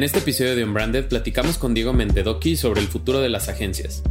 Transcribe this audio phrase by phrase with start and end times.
[0.00, 4.02] En este episodio de Unbranded platicamos con Diego Mendedoki sobre el futuro de las agencias.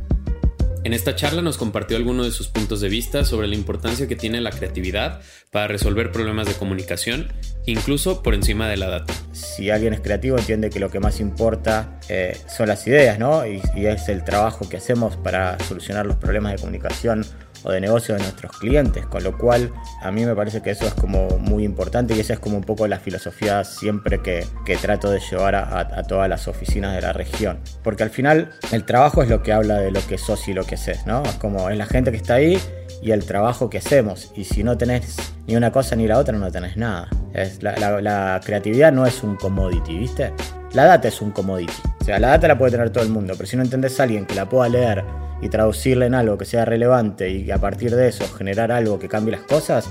[0.84, 4.16] En esta charla nos compartió algunos de sus puntos de vista sobre la importancia que
[4.16, 7.34] tiene la creatividad para resolver problemas de comunicación,
[7.66, 9.16] incluso por encima de la data.
[9.32, 13.44] Si alguien es creativo entiende que lo que más importa eh, son las ideas, ¿no?
[13.48, 17.26] Y es el trabajo que hacemos para solucionar los problemas de comunicación
[17.64, 20.86] o de negocio de nuestros clientes, con lo cual a mí me parece que eso
[20.86, 24.78] es como muy importante y esa es como un poco la filosofía siempre que, que
[24.78, 27.60] trato de llevar a, todas las oficinas de la región.
[27.84, 30.66] Porque al final el trabajo es lo que habla de lo que sos y lo
[30.66, 31.24] que haces, ¿no?
[31.24, 32.60] Es como es la gente que está ahí
[33.02, 34.32] y el trabajo que hacemos.
[34.36, 37.10] Y si no tenés ni una cosa ni la otra, no tenés nada.
[37.34, 40.34] Es la, la, la creatividad no es un commodity, ¿viste?
[40.74, 41.74] La data es un commodity.
[42.02, 44.04] O sea, la data la puede tener todo el mundo, pero si no entendés a
[44.04, 45.04] alguien que la pueda leer
[45.42, 49.08] y traducirla en algo que sea relevante y a partir de eso generar algo que
[49.08, 49.90] cambie las cosas,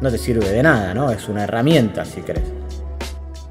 [0.00, 1.10] no te sirve de nada, ¿no?
[1.10, 2.44] Es una herramienta, si querés.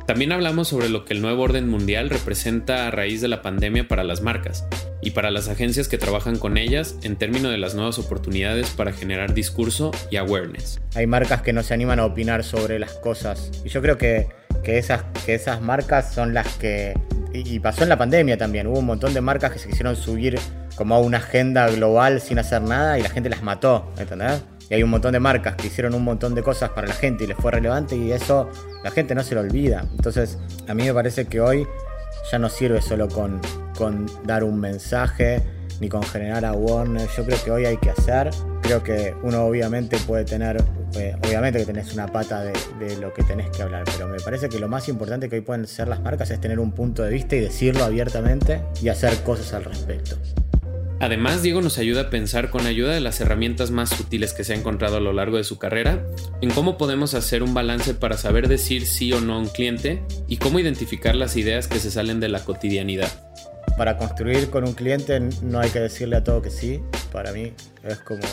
[0.07, 3.89] También hablamos sobre lo que el nuevo orden mundial representa a raíz de la pandemia
[3.89, 4.65] para las marcas
[5.01, 8.93] y para las agencias que trabajan con ellas en términos de las nuevas oportunidades para
[8.93, 10.79] generar discurso y awareness.
[10.95, 14.29] Hay marcas que no se animan a opinar sobre las cosas y yo creo que,
[14.63, 16.93] que, esas, que esas marcas son las que...
[17.33, 20.39] Y pasó en la pandemia también, hubo un montón de marcas que se quisieron subir
[20.75, 24.41] como a una agenda global sin hacer nada y la gente las mató, ¿entendés?
[24.69, 27.23] Y hay un montón de marcas que hicieron un montón de cosas para la gente
[27.23, 28.49] y les fue relevante y eso
[28.83, 29.85] la gente no se lo olvida.
[29.95, 30.37] Entonces,
[30.67, 31.67] a mí me parece que hoy
[32.31, 33.39] ya no sirve solo con,
[33.77, 35.43] con dar un mensaje
[35.79, 37.15] ni con generar awareness.
[37.15, 38.29] Yo creo que hoy hay que hacer.
[38.61, 40.57] Creo que uno obviamente puede tener,
[40.95, 44.49] eh, obviamente que tenés una pata de, lo que tenés que hablar, pero me parece
[44.49, 47.11] que lo más importante que hoy pueden ser las marcas es tener un punto de
[47.11, 50.17] vista y decirlo abiertamente y hacer cosas al respecto.
[50.99, 54.53] Además, Diego nos ayuda a pensar con ayuda de las herramientas más sutiles que se
[54.53, 56.03] ha encontrado a lo largo de su carrera,
[56.41, 60.03] en cómo podemos hacer un balance para saber decir sí o no a un cliente
[60.27, 63.11] y cómo identificar las ideas que se salen de la cotidianidad.
[63.77, 66.81] Para construir con un cliente no hay que decirle a todo que sí,
[67.11, 67.53] para mí
[67.83, 68.23] es como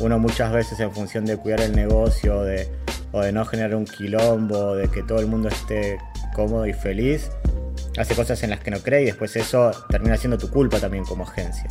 [0.00, 2.68] uno muchas veces en función de cuidar el negocio de,
[3.12, 5.98] o de no generar un quilombo, de que todo el mundo esté
[6.34, 7.30] cómodo y feliz,
[7.96, 11.04] hace cosas en las que no cree y después eso termina siendo tu culpa también
[11.04, 11.66] como agencia.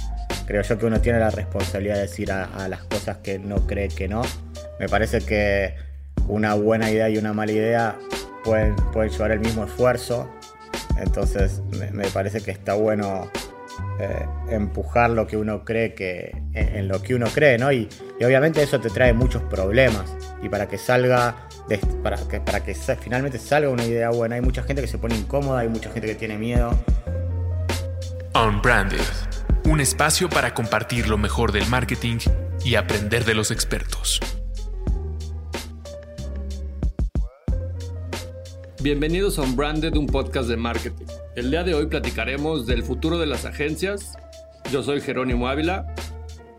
[0.45, 3.89] Creo yo que uno tiene la responsabilidad de decir a, las cosas que no cree
[3.89, 4.21] que no.
[4.79, 5.75] Me parece que
[6.27, 7.97] una buena idea y una mala idea
[8.43, 10.29] pueden, pueden llevar el mismo esfuerzo.
[10.97, 13.29] Entonces me, me parece que está bueno
[13.99, 17.71] eh, empujar lo que uno cree que en, en lo que uno cree, ¿no?
[17.71, 20.16] Y, y, obviamente eso te trae muchos problemas.
[20.41, 24.41] Y para que salga, de, para, que, para que finalmente salga una idea buena, hay
[24.41, 26.72] mucha gente que se pone incómoda, hay mucha gente que tiene miedo.
[28.35, 29.00] Unbranded,
[29.66, 32.18] un espacio para compartir lo mejor del marketing
[32.66, 34.19] y aprender de los expertos.
[38.81, 41.06] Bienvenidos a Unbranded, un podcast de marketing.
[41.35, 44.18] El día de hoy platicaremos del futuro de las agencias.
[44.72, 45.94] Yo soy Jerónimo Ávila.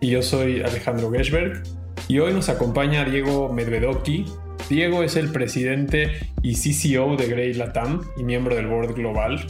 [0.03, 1.63] Y yo soy Alejandro Geschberg.
[2.09, 4.27] Y hoy nos acompaña Diego Medvedoki.
[4.71, 9.45] Diego es el presidente y CCO de Grey Latam y miembro del Board Global,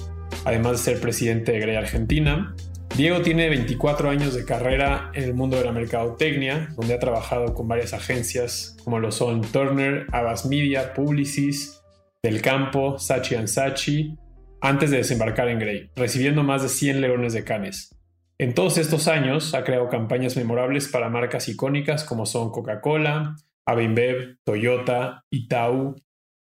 [0.46, 2.56] además de ser presidente de Grey Argentina.
[2.96, 7.52] Diego tiene 24 años de carrera en el mundo de la mercadotecnia, donde ha trabajado
[7.52, 11.82] con varias agencias como lo son Turner, Abbas Media, Publicis,
[12.22, 14.16] Del Campo, Sachi Sachi,
[14.62, 17.94] antes de desembarcar en Grey, recibiendo más de 100 leones de canes.
[18.38, 23.36] En todos estos años ha creado campañas memorables para marcas icónicas como son Coca-Cola,
[23.70, 25.96] Avinbev, Toyota, Itaú,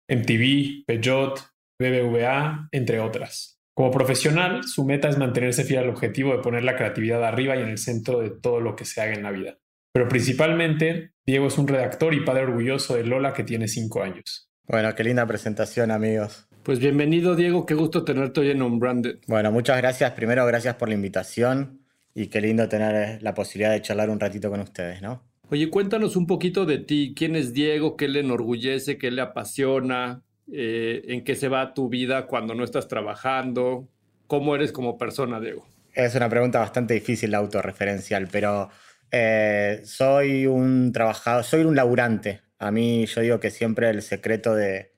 [0.08, 1.40] MTV, Peugeot,
[1.80, 3.60] BBVA, entre otras.
[3.74, 7.62] Como profesional, su meta es mantenerse fiel al objetivo de poner la creatividad arriba y
[7.62, 9.58] en el centro de todo lo que se haga en la vida.
[9.94, 14.50] Pero principalmente, Diego es un redactor y padre orgulloso de Lola que tiene 5 años.
[14.68, 16.48] Bueno, qué linda presentación, amigos.
[16.64, 17.66] Pues bienvenido, Diego.
[17.66, 19.20] Qué gusto tenerte hoy en Unbranded.
[19.28, 20.12] Bueno, muchas gracias.
[20.14, 21.82] Primero, gracias por la invitación
[22.14, 25.22] y qué lindo tener la posibilidad de charlar un ratito con ustedes, ¿no?
[25.50, 27.14] Oye, cuéntanos un poquito de ti.
[27.16, 27.96] ¿Quién es Diego?
[27.98, 28.98] ¿Qué le enorgullece?
[28.98, 30.24] ¿Qué le apasiona?
[30.52, 33.88] Eh, ¿En qué se va tu vida cuando no estás trabajando?
[34.28, 35.66] ¿Cómo eres como persona, Diego?
[35.94, 38.70] Es una pregunta bastante difícil la autorreferencial, pero
[39.12, 42.42] Eh, soy un trabajador, soy un laburante.
[42.58, 44.94] A mí yo digo que siempre el secreto de,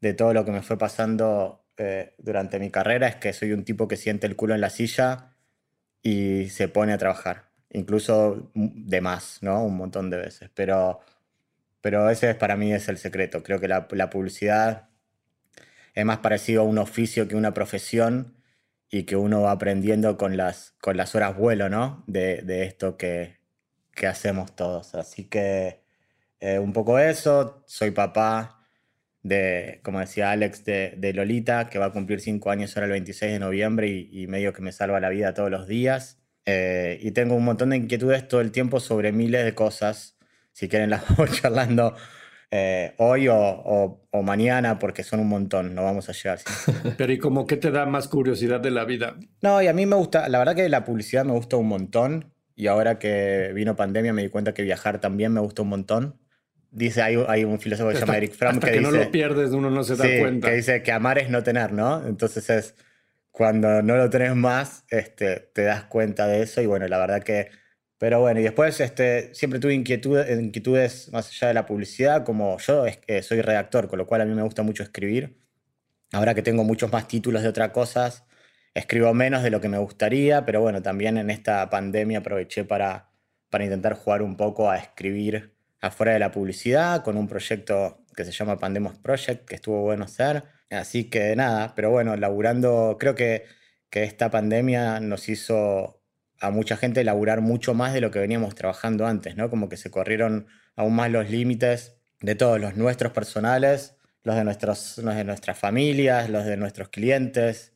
[0.00, 3.64] de todo lo que me fue pasando eh, durante mi carrera es que soy un
[3.64, 5.36] tipo que siente el culo en la silla
[6.02, 7.51] y se pone a trabajar.
[7.74, 9.64] Incluso de más, ¿no?
[9.64, 10.50] Un montón de veces.
[10.54, 11.00] Pero,
[11.80, 13.42] pero ese es, para mí es el secreto.
[13.42, 14.90] Creo que la, publicidad
[15.94, 18.36] es más parecido a un oficio que una profesión
[18.90, 22.04] y que uno va aprendiendo con las, con las horas vuelo, ¿no?
[22.06, 23.38] De, de esto que,
[23.94, 24.94] que, hacemos todos.
[24.94, 25.82] Así que
[26.40, 28.66] eh, un poco eso, soy papá
[29.22, 32.92] de, como decía Alex, de, de, Lolita, que va a cumplir cinco años ahora el
[32.92, 36.21] 26 de noviembre y medio que me salva la vida todos los días.
[36.44, 40.16] Eh, y tengo un montón de inquietudes todo el tiempo sobre miles de cosas.
[40.52, 41.94] Si quieren las vamos charlando
[42.50, 46.38] eh, hoy o, o, o, mañana, porque son un montón, no vamos a llegar.
[46.38, 46.72] ¿sí?
[46.98, 49.16] Pero ¿y como qué te da más curiosidad de la vida?
[49.40, 52.32] No, y a mí me gusta, la verdad que la publicidad me gusta un montón.
[52.54, 56.20] Y ahora que vino pandemia me di cuenta que viajar también me gusta un montón.
[56.70, 58.98] Dice, hay, hay un filósofo que se llama Eric Fromm hasta que, que dice, no
[58.98, 60.50] lo pierdes, uno no se da sí, cuenta.
[60.50, 62.06] Que dice que amar es no tener, ¿no?
[62.06, 62.74] Entonces es
[63.32, 67.22] cuando no lo tenés más, este, te das cuenta de eso y bueno, la verdad
[67.22, 67.50] que...
[67.98, 72.58] Pero bueno, y después este, siempre tuve inquietudes, inquietudes más allá de la publicidad, como
[72.58, 75.38] yo que soy redactor, con lo cual a mí me gusta mucho escribir.
[76.12, 78.24] Ahora que tengo muchos más títulos de otras cosas,
[78.74, 83.10] escribo menos de lo que me gustaría, pero bueno, también en esta pandemia aproveché para,
[83.50, 88.24] para intentar jugar un poco a escribir afuera de la publicidad con un proyecto que
[88.24, 90.44] se llama Pandemos Project, que estuvo bueno hacer.
[90.72, 93.44] Así que nada, pero bueno, laburando, creo que,
[93.90, 96.02] que esta pandemia nos hizo
[96.40, 99.50] a mucha gente laburar mucho más de lo que veníamos trabajando antes, ¿no?
[99.50, 104.44] Como que se corrieron aún más los límites de todos los nuestros personales, los de,
[104.44, 107.74] nuestros, los de nuestras familias, los de nuestros clientes.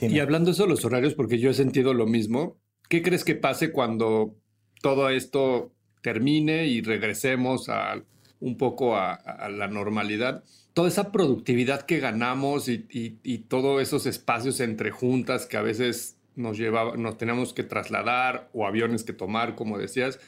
[0.00, 2.58] Y hablando de eso, los horarios, porque yo he sentido lo mismo,
[2.88, 4.36] ¿qué crees que pase cuando
[4.82, 8.02] todo esto termine y regresemos a
[8.38, 10.44] un poco a la normalidad?
[10.76, 15.62] Toda esa productividad que ganamos y, y, y, todos esos espacios entre juntas que a
[15.62, 20.20] veces nos llevaba, nos tenemos que trasladar o aviones que tomar, como decías,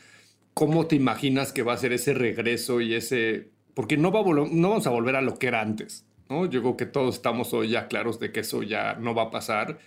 [0.55, 3.51] ¿cómo te imaginas que va a ser ese regreso y ese...
[3.75, 6.47] Porque no, va a no vamos a volver a lo que era antes, ¿no?
[6.47, 9.31] Yo creo que todos estamos hoy ya claros de que eso ya no va a
[9.31, 9.79] pasar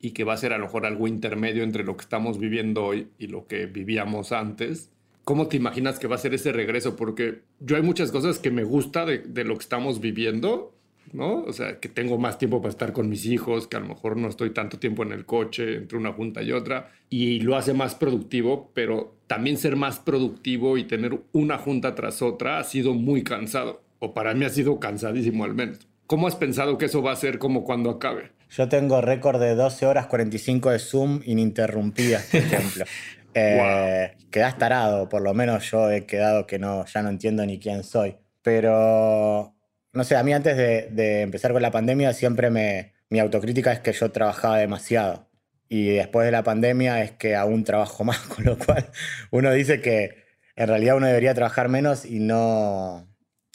[0.00, 2.84] y que va a ser a lo mejor algo intermedio entre lo que estamos viviendo
[2.84, 4.90] hoy y lo que vivíamos antes.
[5.28, 6.96] ¿Cómo te imaginas que va a ser ese regreso?
[6.96, 10.72] Porque yo hay muchas cosas que me gusta de, de, lo que estamos viviendo,
[11.12, 11.42] ¿no?
[11.42, 14.16] O sea, que tengo más tiempo para estar con mis hijos, que a lo mejor
[14.16, 17.74] no estoy tanto tiempo en el coche entre una junta y otra, y lo hace
[17.74, 22.94] más productivo, pero también ser más productivo y tener una junta tras otra ha sido
[22.94, 25.86] muy cansado, o para mí ha sido cansadísimo al menos.
[26.06, 28.30] ¿Cómo has pensado que eso va a ser como cuando acabe?
[28.50, 32.86] Yo tengo récord de 12 horas 45 de Zoom ininterrumpidas, por ejemplo.
[33.34, 34.58] Eh, wow.
[34.58, 38.16] Tarado, por lo menos yo he quedado que no, ya no entiendo ni quién soy.
[38.42, 39.54] Pero,
[39.92, 43.72] no sé, a mí antes de, de empezar con la pandemia siempre me, mi autocrítica
[43.72, 45.28] es que yo trabajaba demasiado.
[45.68, 48.90] Y después de la pandemia es que aún trabajo más, con lo cual
[49.30, 50.24] uno dice que
[50.56, 53.08] en realidad uno debería trabajar menos y no,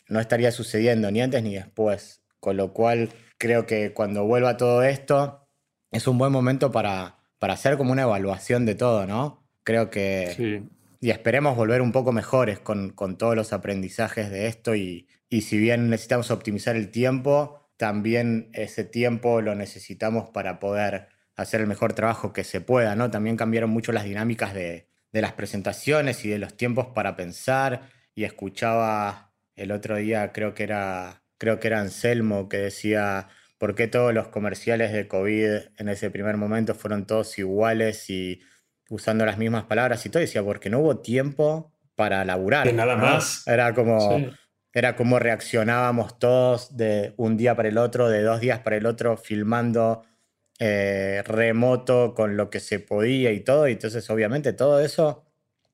[0.08, 2.22] no estaría sucediendo ni antes ni después.
[2.40, 5.48] Con lo cual creo que cuando vuelva todo esto
[5.92, 9.43] es un buen momento para, para hacer como una evaluación de todo, ¿no?
[9.64, 10.34] Creo que...
[10.36, 10.70] Sí.
[11.00, 15.42] Y esperemos volver un poco mejores con, con todos los aprendizajes de esto y, y,
[15.42, 21.68] si bien necesitamos optimizar el tiempo, también ese tiempo lo necesitamos para poder hacer el
[21.68, 23.12] mejor trabajo que se pueda, ¿no?
[23.12, 27.90] También cambiaron mucho las dinámicas de, de las presentaciones y de los tiempos para pensar
[28.16, 33.76] y escuchaba el otro día, creo que era, creo que era Anselmo, que decía, ¿por
[33.76, 38.42] qué todos los comerciales de COVID en ese primer momento fueron todos iguales y
[38.90, 42.66] usando las mismas palabras y todo, decía, porque no hubo tiempo para laburar.
[42.66, 43.04] De nada ¿no?
[43.04, 43.48] más.
[43.48, 44.30] Era como, sí.
[44.74, 48.86] era como reaccionábamos todos de un día para el otro, de dos días para el
[48.86, 50.04] otro, filmando
[50.60, 53.68] eh, remoto con lo que se podía y todo.
[53.68, 55.26] Y entonces, obviamente, todo eso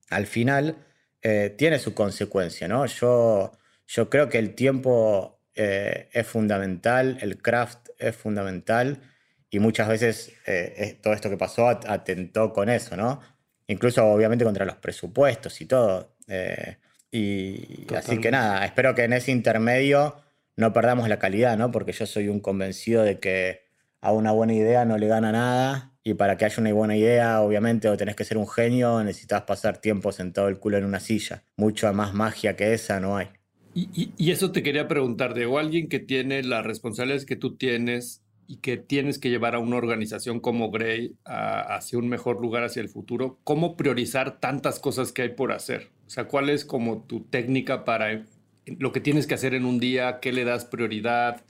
[0.10, 0.78] al final
[1.22, 2.86] eh, tiene su consecuencia, ¿no?
[2.86, 3.52] Yo,
[3.88, 9.02] yo creo que el tiempo eh, es fundamental, el craft es fundamental
[9.50, 13.20] y muchas veces eh, todo esto que pasó atentó con eso, ¿no?
[13.68, 16.16] Incluso obviamente contra los presupuestos y todo.
[16.28, 16.78] Eh,
[17.12, 17.98] y Totalmente.
[17.98, 20.18] así que nada, espero que en ese intermedio
[20.56, 21.72] no perdamos la calidad, ¿no?
[21.72, 23.62] Porque yo soy un convencido de que
[24.02, 27.42] a una buena idea no le gana nada y para que haya una buena idea,
[27.42, 31.00] obviamente, o tenés que ser un genio, necesitas pasar tiempo sentado el culo en una
[31.00, 31.44] silla.
[31.58, 33.28] Mucha más magia que esa no hay.
[33.74, 37.36] Y, y, y eso te quería preguntar, de o alguien que tiene las responsabilidades que
[37.36, 42.42] tú tienes y que tienes que llevar a una organización como Gray hacia un mejor
[42.42, 45.92] lugar hacia el futuro, ¿cómo priorizar tantas cosas que hay por hacer?
[46.08, 48.26] O sea, ¿cuál es como tu técnica para
[48.66, 50.20] lo que tienes que hacer en un día?
[50.20, 51.44] ¿Qué le das prioridad?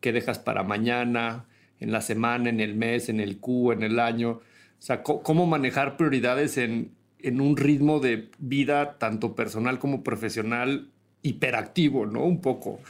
[0.00, 1.44] ¿Qué dejas para mañana?
[1.78, 2.48] ¿En la semana?
[2.48, 3.10] ¿En el mes?
[3.10, 3.72] ¿En el Q?
[3.72, 4.30] ¿En el año?
[4.30, 4.42] O
[4.82, 10.88] sea, ¿cómo manejar prioridades en, en un ritmo de vida tanto personal como profesional
[11.20, 12.24] hiperactivo, ¿no?
[12.24, 12.80] Un poco.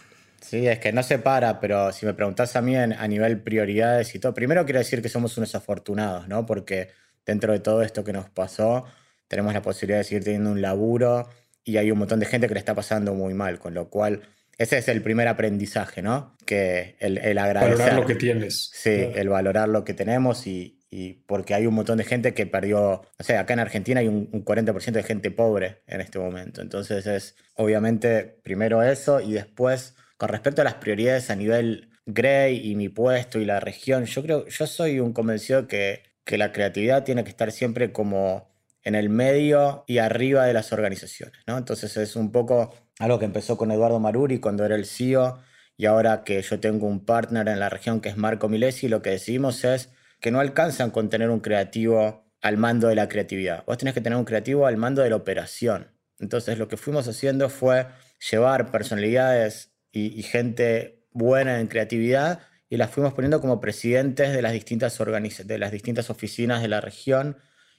[0.40, 4.14] Sí, es que no se para, pero si me preguntas a mí a nivel prioridades
[4.14, 6.46] y todo, primero quiero decir que somos unos afortunados, ¿no?
[6.46, 6.88] Porque
[7.26, 8.84] dentro de todo esto que nos pasó,
[9.28, 11.28] tenemos la posibilidad de seguir teniendo un laburo
[11.62, 14.22] y hay un montón de gente que le está pasando muy mal, con lo cual
[14.58, 16.36] ese es el primer aprendizaje, ¿no?
[16.44, 17.78] Que el, el agradecer.
[17.78, 18.70] Valorar lo que tienes.
[18.74, 22.46] Sí, el valorar lo que tenemos y, y porque hay un montón de gente que
[22.46, 26.60] perdió, o sea, acá en Argentina hay un, 40% de gente pobre en este momento.
[26.60, 32.70] Entonces es obviamente primero eso y después con respecto a las prioridades a nivel Grey
[32.70, 36.52] y mi puesto y la región, yo creo, yo soy un convencido que, que la
[36.52, 41.56] creatividad tiene que estar siempre como en el medio y arriba de las organizaciones, ¿no?
[41.56, 45.38] Entonces es un poco algo que empezó con Eduardo Maruri cuando era el CEO
[45.78, 49.00] y ahora que yo tengo un partner en la región que es Marco Milesi, lo
[49.00, 49.88] que decimos es
[50.20, 53.64] que no alcanzan con tener un creativo al mando de la creatividad.
[53.64, 55.96] Vos tenés que tener un creativo al mando de la operación.
[56.18, 57.86] Entonces lo que fuimos haciendo fue
[58.30, 64.52] llevar personalidades y, gente buena en creatividad y las fuimos poniendo como presidentes de las
[64.52, 64.96] distintas
[65.44, 67.36] de las distintas oficinas de la región.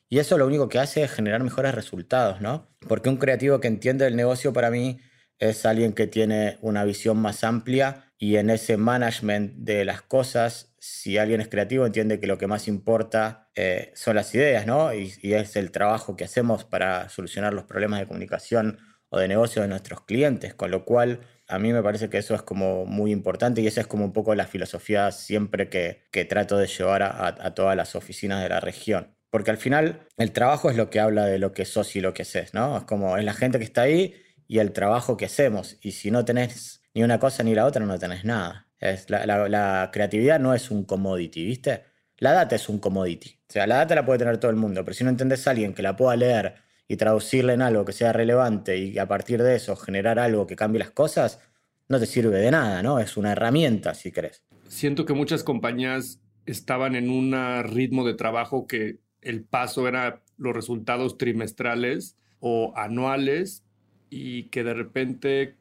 [0.09, 2.69] Y eso lo único que hace es generar mejores resultados, ¿no?
[2.87, 4.99] Porque un creativo que entiende el negocio para mí
[5.39, 10.75] es alguien que tiene una visión más amplia y en ese management de las cosas,
[10.77, 14.93] si alguien es creativo, entiende que lo que más importa eh, son las ideas, ¿no?
[14.93, 18.77] Y, es el trabajo que hacemos para solucionar los problemas de comunicación
[19.09, 21.21] o de negocio de nuestros clientes, con lo cual
[21.51, 24.13] a mí me parece que eso es como muy importante y esa es como un
[24.13, 28.50] poco la filosofía siempre que, que trato de llevar a, a, todas las oficinas de
[28.50, 29.15] la región.
[29.29, 32.13] Porque al final el trabajo es lo que habla de lo que sos y lo
[32.13, 32.77] que haces, ¿no?
[32.77, 34.15] Es como es la gente que está ahí
[34.48, 35.77] y el trabajo que hacemos.
[35.81, 38.67] Y si no tenés ni una cosa ni la otra, no tenés nada.
[38.79, 41.84] Es, la, creatividad no es un commodity, ¿viste?
[42.17, 43.39] La data es un commodity.
[43.48, 45.51] O sea, la data la puede tener todo el mundo, pero si no entendés a
[45.51, 46.55] alguien que la pueda leer
[46.91, 50.57] y traducirla en algo que sea relevante y a partir de eso generar algo que
[50.57, 51.39] cambie las cosas,
[51.88, 53.00] no te sirve de nada, ¿no?
[53.00, 54.43] Es una herramienta, si crees.
[54.67, 57.33] Siento que muchas compañías estaban en un
[57.63, 63.63] ritmo de trabajo que el paso era los resultados trimestrales o anuales
[64.10, 65.55] y que de repente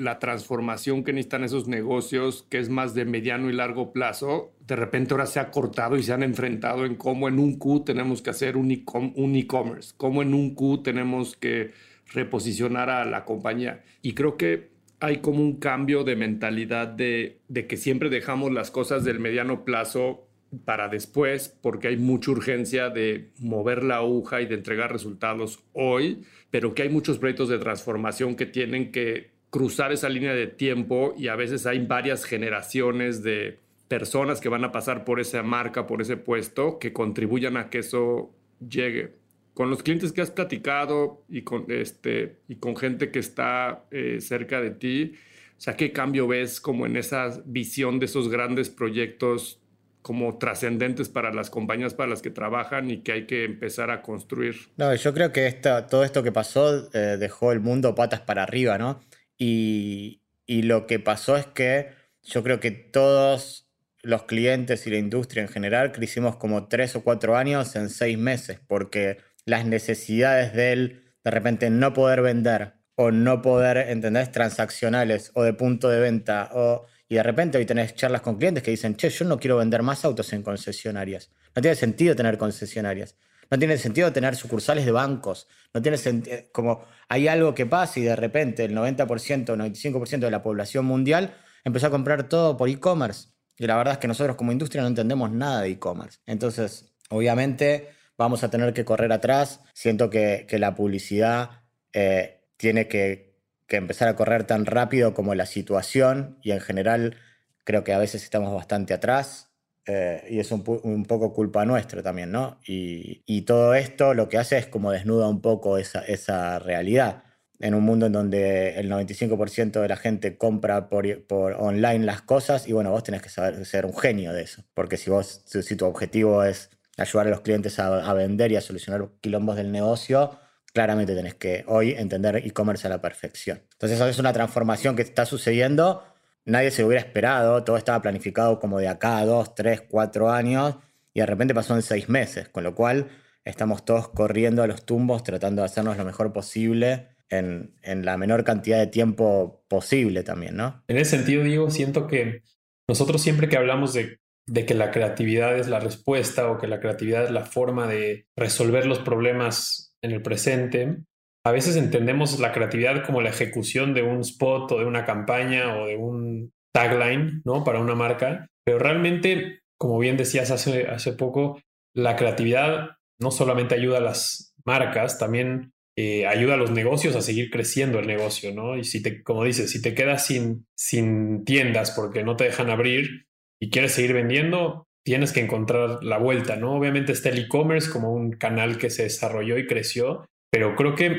[0.00, 4.76] la transformación que necesitan esos negocios, que es más de mediano y largo plazo, de
[4.76, 8.22] repente ahora se ha cortado y se han enfrentado en cómo en un Q tenemos
[8.22, 11.72] que hacer un e-commerce, cómo en un Q tenemos que
[12.12, 13.84] reposicionar a la compañía.
[14.02, 18.70] Y creo que hay como un cambio de mentalidad de, de que siempre dejamos las
[18.70, 20.26] cosas del mediano plazo
[20.64, 26.22] para después, porque hay mucha urgencia de mover la aguja y de entregar resultados hoy,
[26.50, 31.14] pero que hay muchos proyectos de transformación que tienen que cruzar esa línea de tiempo
[31.18, 35.86] y a veces hay varias generaciones de personas que van a pasar por esa marca,
[35.86, 38.30] por ese puesto, que contribuyan a que eso
[38.66, 39.14] llegue.
[39.52, 44.18] Con los clientes que has platicado y con, este, y con gente que está eh,
[44.20, 45.14] cerca de ti,
[45.58, 49.58] o sea, ¿qué cambio ves como en esa visión de esos grandes proyectos
[50.02, 54.02] como trascendentes para las compañías para las que trabajan y que hay que empezar a
[54.02, 54.56] construir?
[54.76, 58.78] No, yo creo que todo esto que pasó eh, dejó el mundo patas para arriba,
[58.78, 59.00] ¿no?
[59.40, 61.92] Y, lo que pasó es que
[62.22, 63.70] yo creo que todos
[64.02, 68.18] los clientes y la industria en general crecimos como tres o cuatro años en seis
[68.18, 74.30] meses, porque las necesidades de él de repente no poder vender o no poder, ¿entendés?
[74.30, 76.50] Transaccionales o de punto de venta.
[76.52, 79.56] O, y de repente hoy tenés charlas con clientes que dicen, che, yo no quiero
[79.56, 81.30] vender más autos en concesionarias.
[81.54, 83.16] No tiene sentido tener concesionarias.
[83.50, 85.48] No tiene sentido tener sucursales de bancos.
[85.74, 90.30] No tiene sentido, como hay algo que pasa y de repente el 90%, 95% de
[90.30, 93.28] la población mundial empezó a comprar todo por e-commerce.
[93.58, 96.20] Y la verdad es que nosotros como industria no entendemos nada de e-commerce.
[96.26, 99.60] Entonces, obviamente vamos a tener que correr atrás.
[99.74, 103.34] Siento que, la publicidad eh, tiene que,
[103.66, 107.16] que empezar a correr tan rápido como la situación y en general
[107.64, 109.49] creo que a veces estamos bastante atrás.
[109.86, 112.58] Eh, y es un, un, poco culpa nuestra también, ¿no?
[112.66, 117.24] Y, y, todo esto lo que hace es como desnuda un poco esa, esa realidad.
[117.58, 122.22] En un mundo en donde el 95% de la gente compra por, por, online las
[122.22, 124.64] cosas y bueno, vos tenés que saber ser un genio de eso.
[124.74, 128.56] Porque si vos, si tu objetivo es ayudar a los clientes a, a vender y
[128.56, 130.38] a solucionar quilombos del negocio,
[130.72, 133.62] claramente tenés que hoy entender e-commerce a la perfección.
[133.72, 136.04] Entonces eso es una transformación que está sucediendo
[136.44, 140.76] nadie se hubiera esperado, todo estaba planificado como de acá a dos, tres, cuatro años,
[141.12, 143.08] y de repente pasó en seis meses, con lo cual
[143.44, 148.44] estamos todos corriendo a los tumbos tratando de hacernos lo mejor posible en, la menor
[148.44, 150.82] cantidad de tiempo posible también, ¿no?
[150.88, 152.42] En ese sentido, Diego, siento que
[152.88, 156.80] nosotros siempre que hablamos de, de que la creatividad es la respuesta o que la
[156.80, 160.98] creatividad es la forma de resolver los problemas en el presente,
[161.44, 165.76] a veces entendemos la creatividad como la ejecución de un spot o de una campaña
[165.80, 167.64] o de un tagline, ¿no?
[167.64, 171.60] Para una marca, pero realmente, como bien decías hace, poco,
[171.94, 177.22] la creatividad no solamente ayuda a las marcas, también eh, ayuda a los negocios a
[177.22, 178.76] seguir creciendo el negocio, ¿no?
[178.76, 182.70] Y si te, como dices, si te quedas sin, sin tiendas porque no te dejan
[182.70, 183.26] abrir
[183.58, 186.74] y quieres seguir vendiendo, tienes que encontrar la vuelta, ¿no?
[186.74, 191.10] Obviamente está el e-commerce como un canal que se desarrolló y creció, pero creo que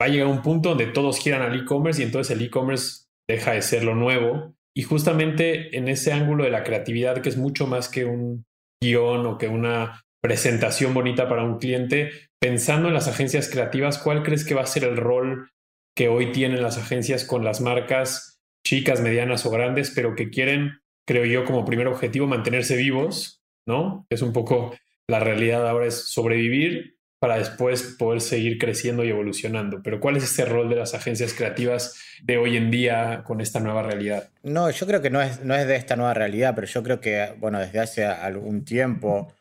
[0.00, 3.52] va a llegar un punto donde todos quieran al e-commerce y entonces el e-commerce deja
[3.52, 4.54] de ser lo nuevo.
[4.74, 8.44] Y justamente en ese ángulo de la creatividad, que es mucho más que un
[8.82, 14.22] guion o que una presentación bonita para un cliente, pensando en las agencias creativas, ¿cuál
[14.22, 15.50] crees que va a ser el rol
[15.96, 20.80] que hoy tienen las agencias con las marcas chicas, medianas o grandes, pero que quieren,
[21.06, 24.06] creo yo, como primer objetivo mantenerse vivos, ¿no?
[24.10, 24.74] Es un poco
[25.08, 29.82] la realidad ahora es sobrevivir para después poder seguir creciendo y evolucionando.
[29.82, 33.60] Pero ¿cuál es ese rol de las agencias creativas de hoy en día con esta
[33.60, 34.30] nueva realidad?
[34.42, 37.00] No, yo creo que no es, no es de esta nueva realidad, pero yo creo
[37.00, 39.34] que, bueno, desde hace algún tiempo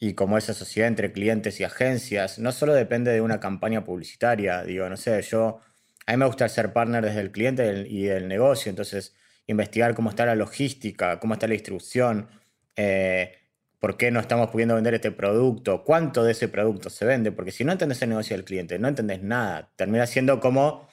[0.00, 4.64] y como esa sociedad entre clientes y agencias, no solo depende de una campaña publicitaria,
[4.64, 5.60] digo, no sé, yo,
[6.06, 9.14] a mí me gusta ser partner desde el cliente y del negocio, entonces
[9.46, 12.26] investigar cómo está la logística, cómo está la distribución,
[12.74, 13.41] eh,
[13.82, 17.50] por qué no estamos pudiendo vender este producto, cuánto de ese producto se vende, porque
[17.50, 20.86] si no entendés el negocio del cliente, no entendés nada, termina siendo como,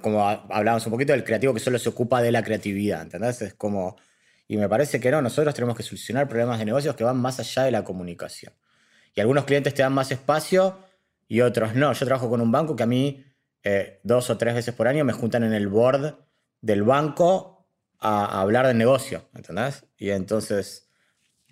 [0.00, 3.42] como hablábamos un poquito del creativo que solo se ocupa de la creatividad, ¿entendés?
[3.42, 3.96] Es como,
[4.48, 7.38] y me parece que no, nosotros tenemos que solucionar problemas de negocios que van más
[7.38, 8.54] allá de la comunicación.
[9.14, 10.78] Y algunos clientes te dan más espacio
[11.28, 11.92] y otros no.
[11.92, 13.26] Yo trabajo con un banco que a mí
[13.62, 16.16] eh, dos o tres veces por año me juntan en el board
[16.62, 19.84] del banco a, hablar de negocio, ¿entendés?
[19.98, 20.89] Y entonces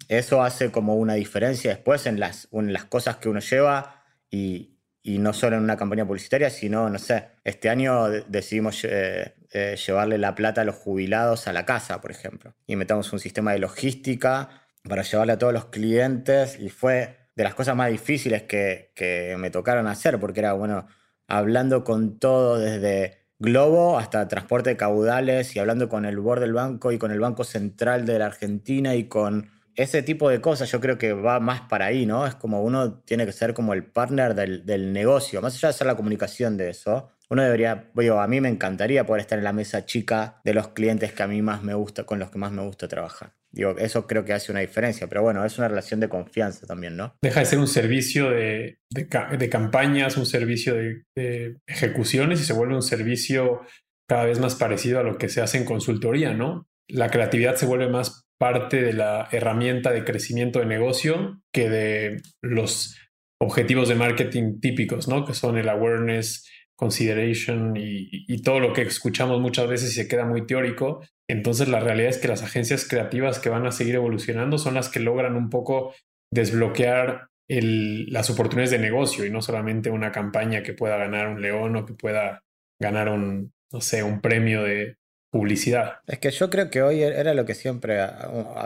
[0.08, 4.74] eso hace como una diferencia después en las, en las cosas que uno lleva y,
[5.04, 10.18] no solo en una campaña publicitaria, sino, no sé, este año decidimos eh, eh, llevarle
[10.18, 12.54] la plata a los jubilados a la casa, por ejemplo.
[12.66, 14.50] Y metamos un sistema de logística
[14.86, 19.34] para llevarle a todos los clientes y fue de las cosas más difíciles que, que
[19.38, 20.86] me tocaron hacer, porque era, bueno,
[21.26, 26.52] hablando con todo desde Globo hasta transporte de caudales y hablando con el board del
[26.52, 30.70] banco y con el Banco Central de la Argentina y con ese tipo de cosas
[30.72, 32.26] yo creo que va más para ahí, ¿no?
[32.26, 35.86] Es como uno tiene que ser como el partner del, negocio, más allá de hacer
[35.86, 37.12] la comunicación de eso.
[37.30, 40.68] Uno debería, digo, a mí me encantaría poder estar en la mesa chica de los
[40.68, 43.34] clientes que a mí más me gusta, con los que más me gusta trabajar.
[43.52, 46.96] Digo, eso creo que hace una diferencia, pero bueno, es una relación de confianza también,
[46.96, 47.14] ¿no?
[47.22, 52.52] Deja de ser un servicio de, de, campañas, un servicio de, de ejecuciones y se
[52.52, 53.60] vuelve un servicio
[54.08, 56.66] cada vez más parecido a lo que se hace en consultoría, ¿no?
[56.88, 62.22] La creatividad se vuelve más parte de la herramienta de crecimiento de negocio que de
[62.40, 62.96] los
[63.40, 65.24] objetivos de marketing típicos, ¿no?
[65.24, 70.24] Que son el awareness, consideration y, todo lo que escuchamos muchas veces y se queda
[70.24, 71.04] muy teórico.
[71.28, 74.88] Entonces la realidad es que las agencias creativas que van a seguir evolucionando son las
[74.88, 75.94] que logran un poco
[76.32, 81.74] desbloquear las oportunidades de negocio y no solamente una campaña que pueda ganar un león
[81.76, 82.44] o que pueda
[82.80, 84.96] ganar un, no sé, un premio de,
[85.30, 86.00] publicidad.
[86.06, 87.98] Es que yo creo que hoy era lo que siempre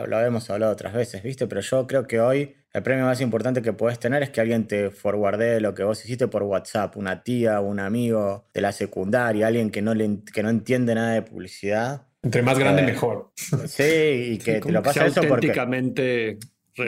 [0.07, 1.47] lo hemos hablado otras veces, ¿viste?
[1.47, 4.67] Pero yo creo que hoy el premio más importante que puedes tener es que alguien
[4.67, 9.47] te forwardee lo que vos hiciste por WhatsApp, una tía, un amigo de la secundaria,
[9.47, 12.07] alguien que no, le, que no entiende nada de publicidad.
[12.23, 13.33] Entre más grande, eh, mejor.
[13.67, 13.83] Sí,
[14.33, 15.47] y que te lo pasa eso porque...
[15.47, 16.39] relevante.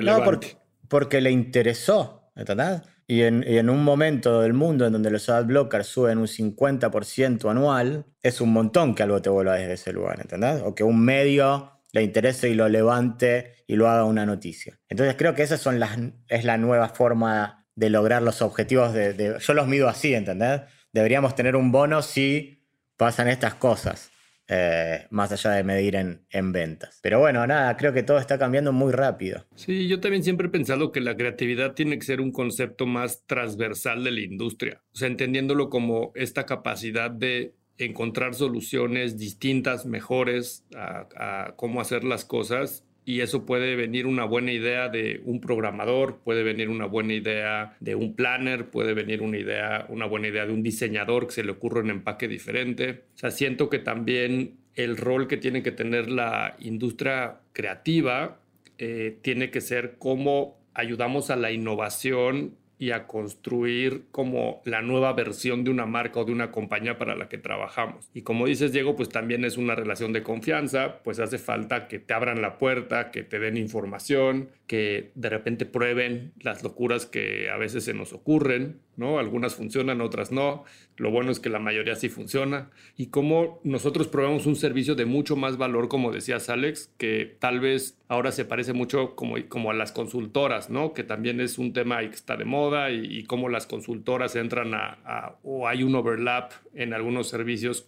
[0.01, 0.57] No, porque,
[0.87, 2.81] porque le interesó, ¿entendés?
[3.07, 8.05] Y en, un momento del mundo en donde los ad blockers suben un 50% anual,
[8.23, 10.63] es un montón que algo te vuelva desde ese lugar, ¿entendés?
[10.63, 14.79] O que un medio le interese y lo levante y lo haga una noticia.
[14.89, 19.67] Entonces creo que esa es la nueva forma de lograr los objetivos de, Yo los
[19.67, 20.61] mido así, ¿entendés?
[20.91, 22.65] Deberíamos tener un bono si
[22.97, 24.09] pasan estas cosas.
[24.47, 26.99] Eh, más allá de medir en, en, ventas.
[27.01, 29.43] Pero bueno, nada, creo que todo está cambiando muy rápido.
[29.55, 33.25] Sí, yo también siempre he pensado que la creatividad tiene que ser un concepto más
[33.25, 40.63] transversal de la industria, o sea, entendiéndolo como esta capacidad de encontrar soluciones distintas, mejores
[40.75, 45.39] a, a cómo hacer las cosas y eso puede venir una buena idea de un
[45.39, 50.27] programador, puede venir una buena idea de un planner, puede venir una idea, una buena
[50.27, 53.03] idea de un diseñador que se le ocurre un empaque diferente.
[53.13, 58.39] O sea, siento que también el rol que tiene que tener la industria creativa
[58.79, 65.13] eh, tiene que ser cómo ayudamos a la innovación y a construir como la nueva
[65.13, 68.09] versión de una marca o de una compañía para la que trabajamos.
[68.13, 71.99] Y como dices, Diego, pues también es una relación de confianza, pues hace falta que
[71.99, 77.49] te abran la puerta, que te den información, que de repente prueben las locuras que
[77.49, 79.19] a veces se nos ocurren, ¿no?
[79.19, 80.63] Algunas funcionan, otras no.
[80.97, 82.69] Lo bueno es que la mayoría sí funciona.
[82.97, 87.59] Y como nosotros probamos un servicio de mucho más valor, como decías Alex, que tal
[87.59, 90.93] vez ahora se parece mucho como, como a las consultoras, ¿no?
[90.93, 95.35] Que también es un tema que está de moda y, cómo las consultoras entran a,
[95.43, 97.87] o hay un overlap en algunos servicios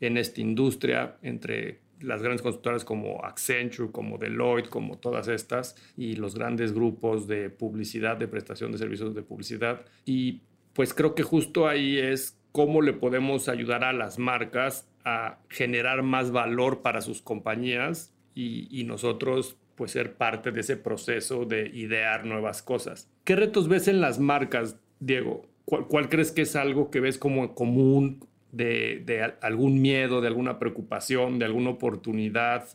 [0.00, 6.16] en esta industria entre las grandes consultoras como Accenture, como Deloitte, como todas estas, y
[6.16, 9.84] los grandes grupos de publicidad, de prestación de servicios de publicidad.
[10.04, 15.38] Y pues creo que justo ahí es cómo le podemos ayudar a las marcas a
[15.48, 21.68] generar más valor para sus compañías y, nosotros pues ser parte de ese proceso de
[21.68, 23.10] idear nuevas cosas.
[23.24, 25.46] ¿Qué retos ves en las marcas, Diego?
[25.64, 28.26] ¿Cuál, cuál crees que es algo que ves como común
[28.56, 32.68] de, algún miedo, de alguna preocupación, de alguna oportunidad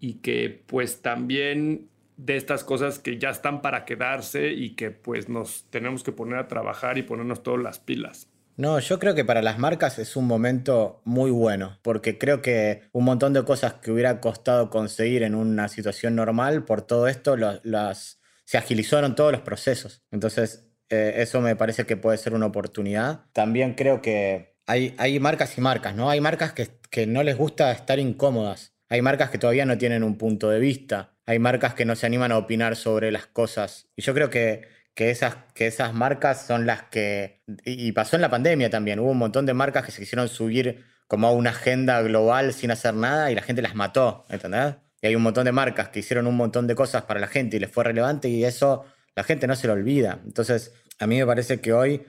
[0.00, 5.28] y que pues también de estas cosas que ya están para quedarse y que pues
[5.28, 8.28] nos tenemos que poner a trabajar y ponernos todas las pilas.
[8.56, 12.82] No, yo creo que para las marcas es un momento muy bueno, porque creo que
[12.90, 17.36] un montón de cosas que hubiera costado conseguir en una situación normal, por todo esto
[17.36, 20.02] las, se agilizaron todos los procesos.
[20.10, 23.26] Entonces, eh, eso me parece que puede ser una oportunidad.
[23.32, 26.10] También creo que hay, marcas y marcas, ¿no?
[26.10, 28.74] Hay marcas que, no les gusta estar incómodas.
[28.90, 31.14] Hay marcas que todavía no tienen un punto de vista.
[31.24, 33.88] Hay marcas que no se animan a opinar sobre las cosas.
[33.96, 37.42] Y yo creo que, esas, que esas marcas son las que...
[37.64, 38.98] Y, pasó en la pandemia también.
[38.98, 42.70] Hubo un montón de marcas que se quisieron subir como a una agenda global sin
[42.70, 44.74] hacer nada y la gente las mató, ¿entendés?
[45.00, 47.56] Y hay un montón de marcas que hicieron un montón de cosas para la gente
[47.56, 48.84] y les fue relevante y eso
[49.16, 50.20] la gente no se lo olvida.
[50.26, 52.02] Entonces, a mí me parece que hoy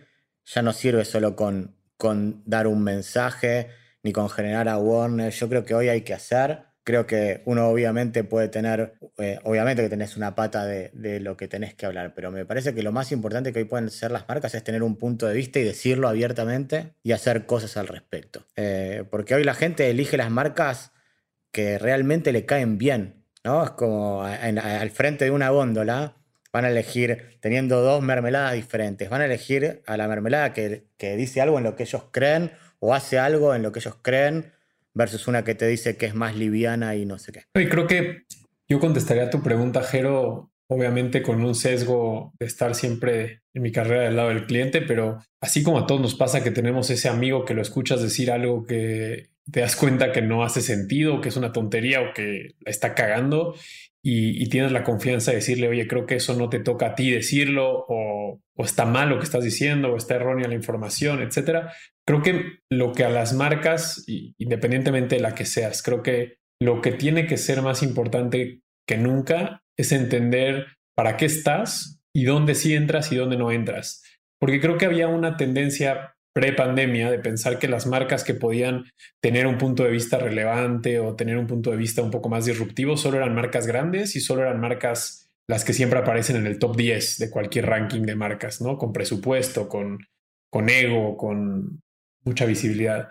[0.44, 3.68] ya no sirve solo con con dar un mensaje
[4.04, 5.38] ni con generar awareness.
[5.38, 6.64] Yo creo que hoy hay que hacer.
[6.86, 11.50] Creo que uno obviamente puede tener, eh, obviamente que tenés una pata de, lo que
[11.50, 14.28] tenés que hablar, pero me parece que lo más importante que hoy pueden ser las
[14.30, 18.46] marcas es tener un punto de vista y decirlo abiertamente y hacer cosas al respecto.
[18.56, 20.94] Eh, porque hoy la gente elige las marcas
[21.52, 23.66] que realmente le caen bien, ¿no?
[23.66, 26.16] Es como al frente de una góndola,
[26.52, 31.42] van a elegir, teniendo dos mermeladas diferentes, van a elegir a la mermelada que, dice
[31.42, 34.52] algo en lo que ellos creen o hace algo en lo que ellos creen
[34.94, 37.44] versus una que te dice que es más liviana y no sé qué.
[37.56, 38.24] Y creo que
[38.68, 43.72] yo contestaría a tu pregunta, Jero, obviamente con un sesgo de estar siempre en mi
[43.72, 47.10] carrera del lado del cliente, pero así como a todos nos pasa que tenemos ese
[47.10, 51.30] amigo que lo escuchas decir algo que te das cuenta que no hace sentido, que
[51.30, 53.56] es una tontería o que la está cagando
[54.04, 57.12] y, tienes la confianza de decirle, oye, creo que eso no te toca a ti
[57.12, 61.74] decirlo, o, está mal lo que estás diciendo, o está errónea la información, etcétera.
[62.06, 66.82] Creo que lo que a las marcas, independientemente de la que seas, creo que lo
[66.82, 72.56] que tiene que ser más importante que nunca es entender para qué estás y dónde
[72.56, 74.04] sí entras y dónde no entras.
[74.40, 78.86] Porque creo que había una tendencia pre-pandemia de pensar que las marcas que podían
[79.22, 82.46] tener un punto de vista relevante o tener un punto de vista un poco más
[82.46, 86.60] disruptivo solo eran marcas grandes y solo eran marcas las que siempre aparecen en el
[86.60, 88.78] top 10 de cualquier ranking de marcas, ¿no?
[88.78, 89.98] Con presupuesto, con,
[90.52, 91.82] con ego, con
[92.24, 93.10] mucha visibilidad.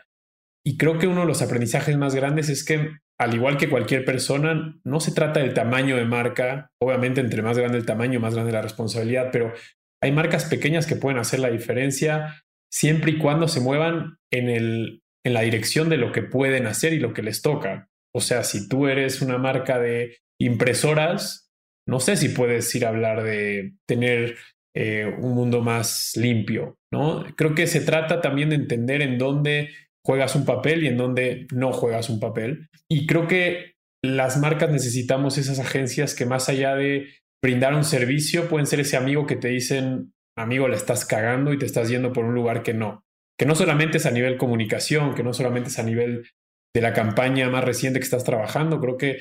[0.65, 4.05] Y creo que uno de los aprendizajes más grandes es que, al igual que cualquier
[4.05, 6.71] persona, no se trata del tamaño de marca.
[6.81, 9.53] Obviamente, entre más grande el tamaño, más grande la responsabilidad, pero
[10.01, 15.03] hay marcas pequeñas que pueden hacer la diferencia siempre y cuando se muevan en, el,
[15.25, 17.89] en la dirección de lo que pueden hacer y lo que les toca.
[18.15, 21.51] O sea, si tú eres una marca de impresoras,
[21.87, 24.37] no sé si puedes ir a hablar de tener
[24.77, 27.25] eh, un mundo más limpio, ¿no?
[27.37, 29.71] Creo que se trata también de entender en dónde
[30.05, 32.69] juegas un papel y en dónde no juegas un papel.
[32.89, 37.09] Y creo que las marcas necesitamos esas agencias que más allá de
[37.43, 41.59] brindar un servicio, pueden ser ese amigo que te dicen, amigo, la estás cagando y
[41.59, 43.05] te estás yendo por un lugar que no.
[43.39, 46.29] Que no solamente es a nivel comunicación, que no solamente es a nivel
[46.75, 48.81] de la campaña más reciente que estás trabajando.
[48.81, 49.19] Creo que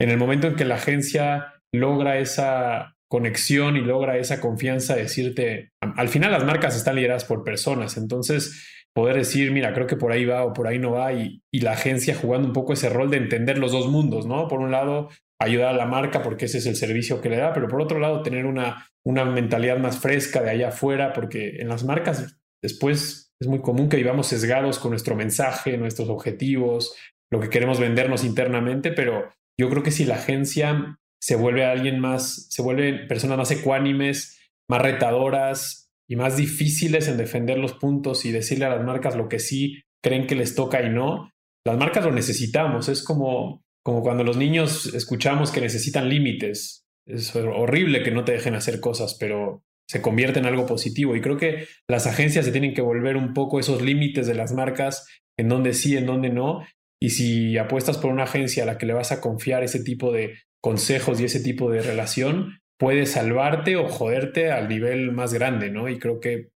[0.00, 5.70] en el momento en que la agencia logra esa conexión y logra esa confianza, decirte,
[5.80, 10.12] al final las marcas están lideradas por personas, entonces poder decir, mira, creo que por
[10.12, 12.88] ahí va o por ahí no va, y, y, la agencia jugando un poco ese
[12.88, 14.48] rol de entender los dos mundos, ¿no?
[14.48, 15.10] Por un lado,
[15.42, 17.98] ayudar a la marca porque ese es el servicio que le da, pero por otro
[17.98, 23.32] lado tener una, una mentalidad más fresca de allá afuera, porque en las marcas después
[23.40, 26.94] es muy común que vivamos sesgados con nuestro mensaje, nuestros objetivos,
[27.30, 31.98] lo que queremos vendernos internamente, pero yo creo que si la agencia se vuelve alguien
[31.98, 38.24] más, se vuelve personas más ecuánimes, más retadoras y más difíciles en defender los puntos
[38.24, 41.32] y decirle a las marcas lo que sí creen que les toca y no,
[41.64, 42.88] las marcas lo necesitamos.
[42.88, 46.86] Es como, como cuando los niños escuchamos que necesitan límites.
[47.06, 51.16] Es horrible que no te dejen hacer cosas, pero se convierte en algo positivo.
[51.16, 54.52] Y creo que las agencias se tienen que volver un poco esos límites de las
[54.52, 56.64] marcas, en donde sí, en donde no.
[57.00, 60.12] Y si apuestas por una agencia a la que le vas a confiar ese tipo
[60.12, 65.70] de consejos y ese tipo de relación puede salvarte o joderte al nivel más grande,
[65.70, 65.88] ¿no?
[65.88, 66.48] Y creo que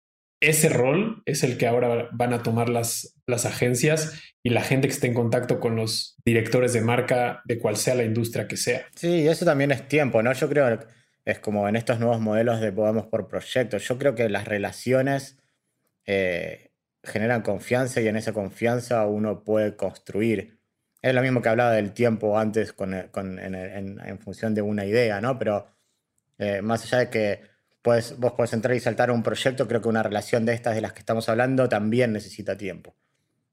[0.49, 4.89] ese rol es el que ahora van a tomar las, las agencias y la gente
[4.89, 8.57] que esté en contacto con los directores de marca de cual sea la industria que
[8.57, 8.87] sea.
[8.95, 10.33] Sí, eso también es tiempo, ¿no?
[10.33, 10.87] Yo creo que
[11.25, 13.87] es como en estos nuevos modelos de podamos por proyectos.
[13.89, 15.39] Yo creo que las relaciones
[16.07, 16.71] eh,
[17.03, 20.59] generan confianza y en esa confianza uno puede construir
[21.05, 25.39] es lo mismo que hablaba del tiempo antes con, en, función de una idea, ¿no?
[25.39, 25.67] Pero
[26.39, 27.43] eh, más allá de que
[27.85, 30.81] vos podés entrar y saltar a un proyecto, creo que una relación de estas de
[30.81, 32.97] las que estamos hablando también necesita tiempo.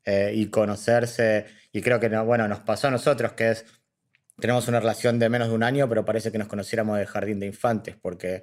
[0.03, 3.65] Eh, y conocerse, y creo que bueno, nos pasó a nosotros que es,
[4.39, 7.39] tenemos una relación de menos de un año, pero parece que nos conociéramos de jardín
[7.39, 8.41] de infantes, porque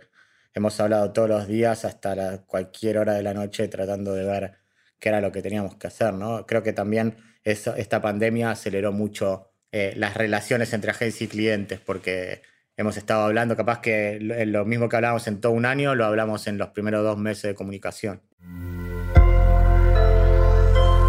[0.55, 4.55] hemos hablado todos los días hasta cualquier hora de la noche tratando de ver
[5.01, 6.47] qué era lo que teníamos que hacer, ¿no?
[6.47, 12.43] Creo que también esta pandemia aceleró mucho eh, las relaciones entre agencia y clientes, porque
[12.79, 16.47] hemos estado hablando, capaz que lo, mismo que hablábamos en todo un año, lo hablamos
[16.47, 18.23] en los primeros dos meses de comunicación.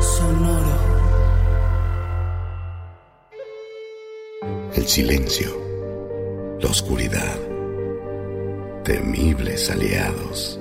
[0.01, 0.79] Sonoro.
[4.75, 7.37] El silencio, la oscuridad,
[8.83, 10.59] temibles aliados.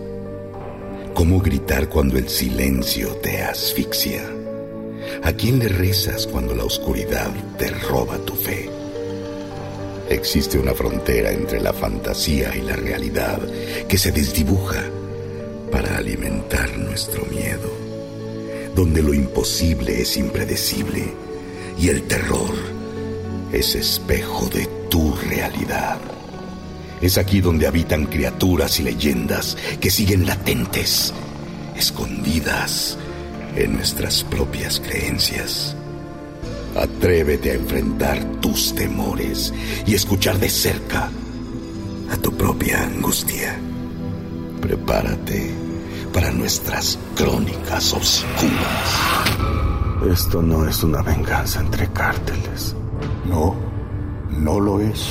[1.15, 4.23] ¿Cómo gritar cuando el silencio te asfixia?
[5.23, 8.78] ¿A quién le rezas cuando la oscuridad te roba tu fe?
[10.09, 13.41] Existe una frontera entre la fantasía y la realidad
[13.87, 14.85] que se desdibuja
[15.71, 17.71] para alimentar nuestro miedo,
[18.75, 21.13] donde lo imposible es impredecible
[21.79, 22.55] y el terror
[23.53, 25.99] es espejo de tu realidad.
[27.03, 31.13] Es aquí donde habitan criaturas y leyendas que siguen latentes,
[31.77, 32.97] escondidas
[33.57, 35.77] en nuestras propias creencias.
[36.79, 39.53] Atrévete a enfrentar tus temores
[39.85, 41.11] y escuchar de cerca
[42.09, 43.59] a tu propia angustia.
[44.61, 45.51] Prepárate
[46.13, 48.95] para nuestras crónicas oscuras.
[50.09, 52.77] Esto no es una venganza entre cárteles.
[53.27, 53.57] No,
[54.31, 55.05] no lo es.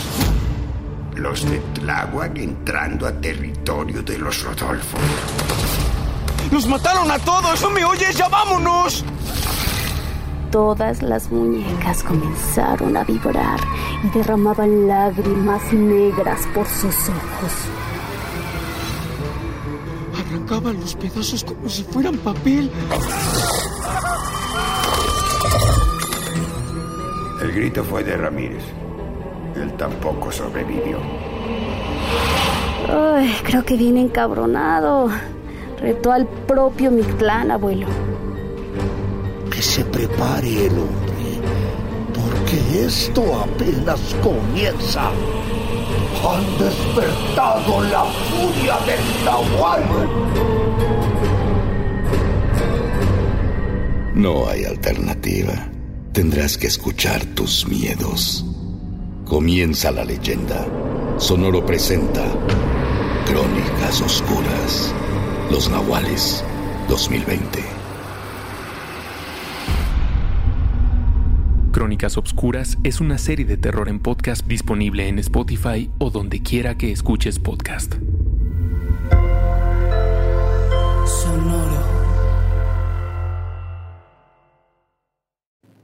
[1.15, 4.97] Los de Tláhuac entrando a territorio de los Rodolfo.
[6.49, 7.62] ¡Nos mataron a todos!
[7.62, 8.15] ¿No me oyes?
[8.15, 9.03] ¡Ya vámonos!
[10.58, 13.60] Todas las muñecas comenzaron a vibrar
[14.04, 17.54] y derramaban lágrimas negras por sus ojos.
[20.20, 22.72] Arrancaban los pedazos como si fueran papel.
[27.39, 28.63] El grito fue de Ramírez.
[29.56, 30.98] Él tampoco sobrevivió.
[32.89, 35.10] Ay, creo que viene encabronado.
[35.80, 37.86] Retó al propio Mictlán, abuelo.
[39.58, 41.41] Que se prepare el hombre,
[42.13, 45.10] porque esto apenas comienza.
[45.10, 49.84] Han despertado la furia del Nahual.
[54.13, 55.56] No hay alternativa.
[56.13, 58.46] Tendrás que escuchar tus miedos.
[59.26, 60.67] Comienza la leyenda.
[61.17, 62.24] Sonoro presenta
[63.26, 64.93] Crónicas Oscuras.
[65.50, 66.43] Los Nahuales
[66.88, 67.87] 2020.
[71.88, 76.78] Crónicas Obscuras es una serie de terror en podcast disponible en Spotify o donde quiera
[76.78, 77.93] que escuches podcast.
[81.06, 81.82] Sonoro.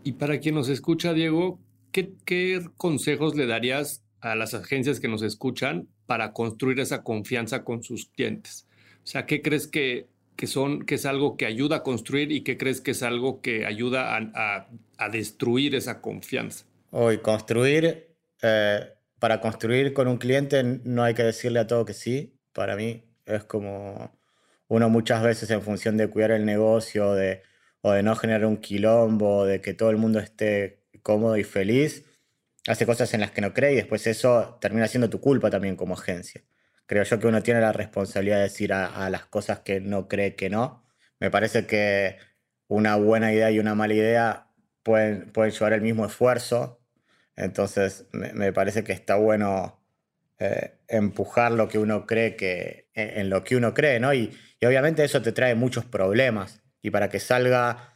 [0.04, 1.62] Y para quien nos escucha, Diego,
[1.94, 7.64] ¿qué, ¿qué consejos le darías a las agencias que nos escuchan para construir esa confianza
[7.64, 8.68] con sus clientes?
[9.06, 10.10] O sea, ¿qué crees que,
[10.48, 13.66] son, que es algo que ayuda a construir y qué crees que es algo que
[13.66, 14.68] ayuda a,
[15.10, 16.66] destruir esa confianza?
[16.92, 21.94] Hoy, construir, eh, para construir con un cliente no hay que decirle a todo que
[21.94, 22.40] sí.
[22.52, 24.18] Para mí es como
[24.68, 27.42] uno muchas veces en función de cuidar el negocio de,
[27.82, 32.06] o de no generar un quilombo, de que todo el mundo esté cómodo y feliz,
[32.68, 35.76] hace cosas en las que no cree y después eso termina siendo tu culpa también
[35.76, 36.44] como agencia
[36.86, 40.36] creo yo que uno tiene la responsabilidad de decir a, las cosas que no cree
[40.36, 40.86] que no.
[41.20, 42.18] Me parece que
[42.68, 44.48] una buena idea y una mala idea
[44.84, 46.80] pueden, pueden llevar el mismo esfuerzo.
[47.36, 49.82] Entonces, me, parece que está bueno
[50.40, 54.14] eh, empujar lo que uno cree que, en, lo que uno cree, ¿no?
[54.14, 56.62] Y, y, obviamente eso te trae muchos problemas.
[56.82, 57.94] Y para que salga,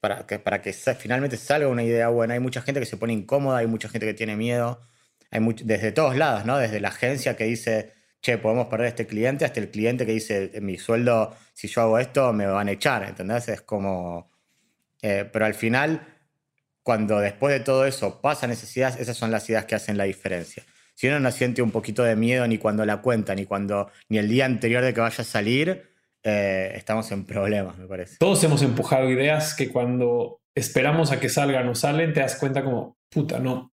[0.00, 3.12] para, que, para que finalmente salga una idea buena, hay mucha gente que se pone
[3.12, 4.80] incómoda, hay mucha gente que tiene miedo,
[5.30, 6.58] hay desde todos lados, ¿no?
[6.58, 10.52] Desde la agencia que dice, che, podemos perder este cliente, hasta el cliente que dice,
[10.60, 13.48] mi sueldo, si yo hago esto, me van a echar, ¿entendés?
[13.48, 14.30] Es como...
[15.02, 16.09] Eh, pero al final,
[16.82, 20.64] cuando después de todo eso pasa necesidades, esas son las ideas que hacen la diferencia.
[20.94, 24.18] Si uno no siente un poquito de miedo ni cuando la cuenta, ni cuando, ni
[24.18, 25.90] el día anterior de que vaya a salir,
[26.22, 28.16] eh, estamos en problemas, me parece.
[28.18, 32.62] Todos hemos empujado ideas que cuando esperamos a que salgan o salen, te das cuenta
[32.62, 33.72] como, puta, no,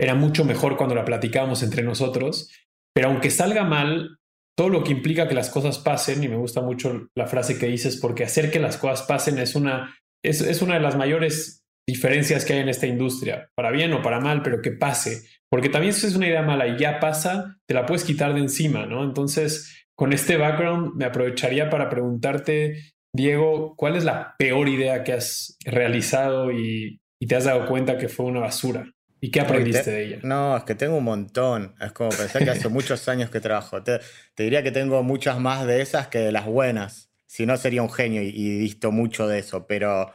[0.00, 2.50] era mucho mejor cuando la platicábamos entre nosotros
[2.94, 4.18] pero aunque salga mal,
[4.56, 7.66] todo lo que implica que las cosas pasen, y me gusta mucho la frase que
[7.66, 11.61] dices, porque hacer que las cosas pasen es una, es, es una de las mayores
[11.86, 15.22] diferencias que hay en esta industria, para bien o para mal, pero que pase.
[15.48, 18.40] Porque también si es una idea mala y ya pasa, te la puedes quitar de
[18.40, 19.04] encima, ¿no?
[19.04, 25.12] Entonces, con este background, me aprovecharía para preguntarte, Diego, ¿cuál es la peor idea que
[25.12, 28.90] has realizado y, y te has dado cuenta que fue una basura?
[29.20, 30.18] ¿Y qué aprendiste de ella?
[30.24, 31.76] No, es que tengo un montón.
[31.80, 33.80] Es como pensar que hace muchos años que trabajo.
[33.82, 34.00] Te,
[34.36, 37.10] diría que tengo muchas más de esas que de las buenas.
[37.26, 39.66] Si no, sería un genio y, y visto mucho de eso.
[39.68, 40.12] Pero,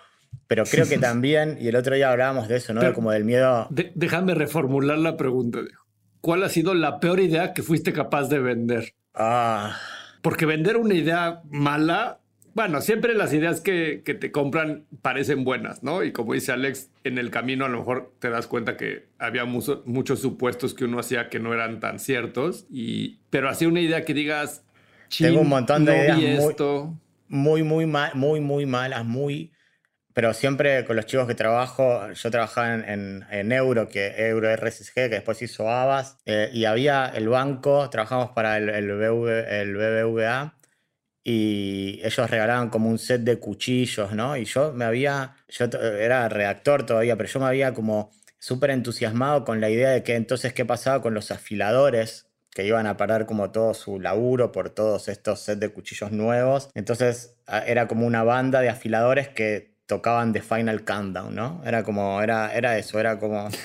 [0.47, 2.93] pero creo que también, y el otro día hablábamos de eso, ¿no?
[2.93, 3.67] como del miedo.
[3.69, 5.59] déjame reformular la pregunta.
[6.21, 8.93] ¿Cuál ha sido la peor idea que fuiste capaz de vender?
[9.13, 9.77] Ah.
[10.21, 12.19] Porque vender una idea mala
[12.57, 16.03] bueno, siempre las ideas que, te compran parecen buenas, ¿no?
[16.03, 19.45] Y como dice Alex, en el camino a lo mejor te das cuenta que había
[19.45, 22.65] muchos supuestos que uno hacía que no eran tan ciertos.
[22.71, 24.63] Y, pero así una idea que digas,
[25.19, 26.43] tengo un montón de ideas
[27.29, 29.51] muy, muy, muy, mal, muy, muy malas, muy.
[30.17, 35.10] Pero siempre con los chicos que trabajo, yo trabajaba en, Euro, que Euro RSG, que
[35.10, 40.58] después hizo Abas, eh, y había el banco, trabajamos para el, el, el BBVA,
[41.23, 44.36] y ellos regalaban como un set de cuchillos, ¿no?
[44.36, 49.45] Y yo me había, yo era redactor todavía, pero yo me había como súper entusiasmado
[49.45, 53.27] con la idea de que entonces qué pasaba con los afiladores que iban a parar
[53.27, 56.71] como todo su laburo por todos estos sets de cuchillos nuevos.
[56.73, 61.62] Entonces era como una banda de afiladores que tocaban The Final Countdown, ¿no?
[61.65, 63.50] Era como, era, era eso, era como...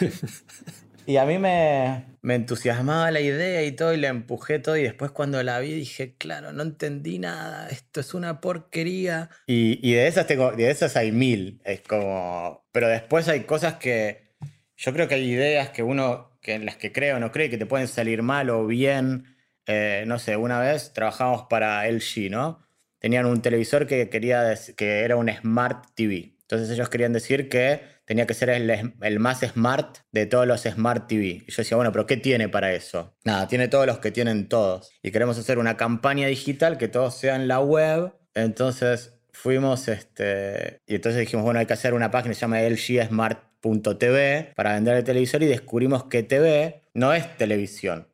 [1.05, 5.11] Y a mí me, entusiasmaba la idea y todo, y la empujé todo, y después
[5.11, 9.29] cuando la vi dije, claro, no entendí nada, esto es una porquería.
[9.47, 12.65] Y, de esas tengo, de esas hay mil, es como.
[12.73, 14.31] Pero después hay cosas que.
[14.77, 17.51] Yo creo que hay ideas que uno, que en las que cree o no cree,
[17.51, 19.27] que te pueden salir mal o bien.
[19.67, 22.62] Eh, no sé, una vez trabajamos para LG, ¿no?
[23.03, 26.37] Tenían un televisor que quería que era un Smart TV.
[26.43, 31.09] Entonces ellos querían decir que tenía que ser el, más smart de todos los Smart
[31.09, 31.25] TV.
[31.27, 33.17] Y yo decía, bueno, pero ¿qué tiene para eso?
[33.25, 34.93] Nada, tiene todos los que tienen todos.
[35.03, 38.12] Y queremos hacer una campaña digital que todos sean la web.
[38.35, 42.61] Entonces fuimos, este, y entonces dijimos, bueno, hay que hacer una página que se llama
[42.61, 48.07] lgsmart.tv para vender el televisor y descubrimos que TV no es televisión,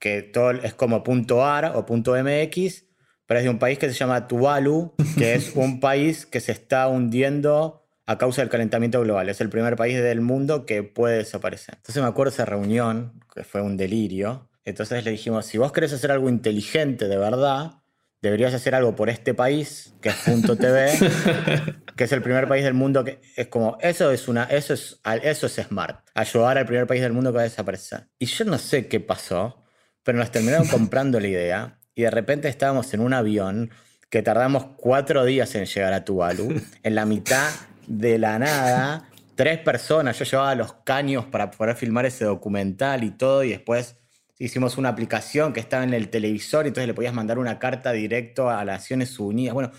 [0.00, 1.04] que todo es como
[1.40, 2.84] .ar o .mx,
[3.26, 6.52] pero es de un país que se llama Tuvalu, que es un país que se
[6.52, 9.28] está hundiendo a causa del calentamiento global.
[9.28, 11.76] Es el primer país del mundo que puede desaparecer.
[11.76, 14.50] Entonces me acuerdo de esa reunión, que fue un delirio.
[14.64, 17.82] Entonces le dijimos, si vos querés hacer algo inteligente de verdad,
[18.24, 20.90] deberías hacer algo por este país, que es Punto TV,
[21.96, 25.00] que es el primer país del mundo que es como, eso es una, eso es,
[25.22, 28.08] eso es smart, ayudar al primer país del mundo que va a desaparecer.
[28.18, 29.62] Y yo no sé qué pasó,
[30.02, 33.70] pero nos terminaron comprando la idea y de repente estábamos en un avión
[34.10, 37.50] que tardamos cuatro días en llegar a Tuvalu, en la mitad
[37.86, 43.10] de la nada, tres personas, yo llevaba los caños para poder filmar ese documental y
[43.10, 43.96] todo, y después
[44.38, 47.92] hicimos una aplicación que estaba en el televisor, y entonces le podías mandar una carta
[47.92, 49.54] directo a las Naciones Unidas.
[49.54, 49.70] Bueno,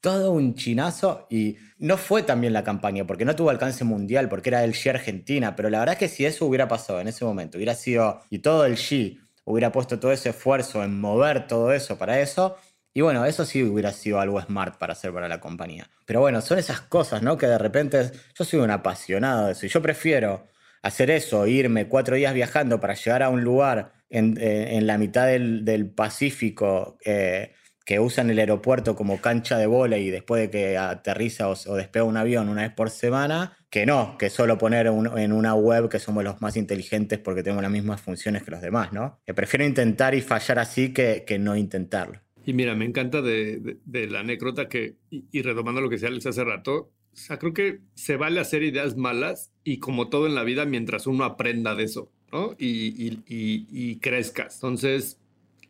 [0.00, 4.48] todo un chinazo y no fue también la campaña porque no tuvo alcance mundial, porque
[4.48, 7.24] era el G Argentina, pero la verdad es que si eso hubiera pasado en ese
[7.24, 11.72] momento, hubiera sido, y todo el G hubiera puesto todo ese esfuerzo en mover todo
[11.72, 12.56] eso para eso,
[12.92, 15.88] y bueno, eso sí hubiera sido algo smart para hacer para la compañía.
[16.06, 17.38] Pero bueno, son esas cosas, ¿no?
[17.38, 19.66] Que de repente yo soy un apasionado de eso.
[19.66, 20.48] Y yo prefiero
[20.82, 25.26] hacer eso, irme cuatro días viajando para llegar a un lugar en, eh, la mitad
[25.26, 27.52] del, Pacífico eh,
[27.84, 32.04] que usan el aeropuerto como cancha de bola y después de que aterriza o, despega
[32.04, 35.98] un avión una vez por semana, que no, que solo poner en una web que
[35.98, 39.20] somos los más inteligentes porque tenemos las mismas funciones que los demás, ¿no?
[39.26, 42.20] Que prefiero intentar y fallar así que, que no intentarlo.
[42.44, 46.44] Y mira, me encanta de, la anécdota que, y, retomando lo que decía Alex hace
[46.44, 50.44] rato, O sea, creo que se vale hacer ideas malas y como todo en la
[50.44, 52.56] vida, mientras uno aprenda de eso, ¿no?
[52.58, 54.56] Y, y crezcas.
[54.56, 55.19] Entonces,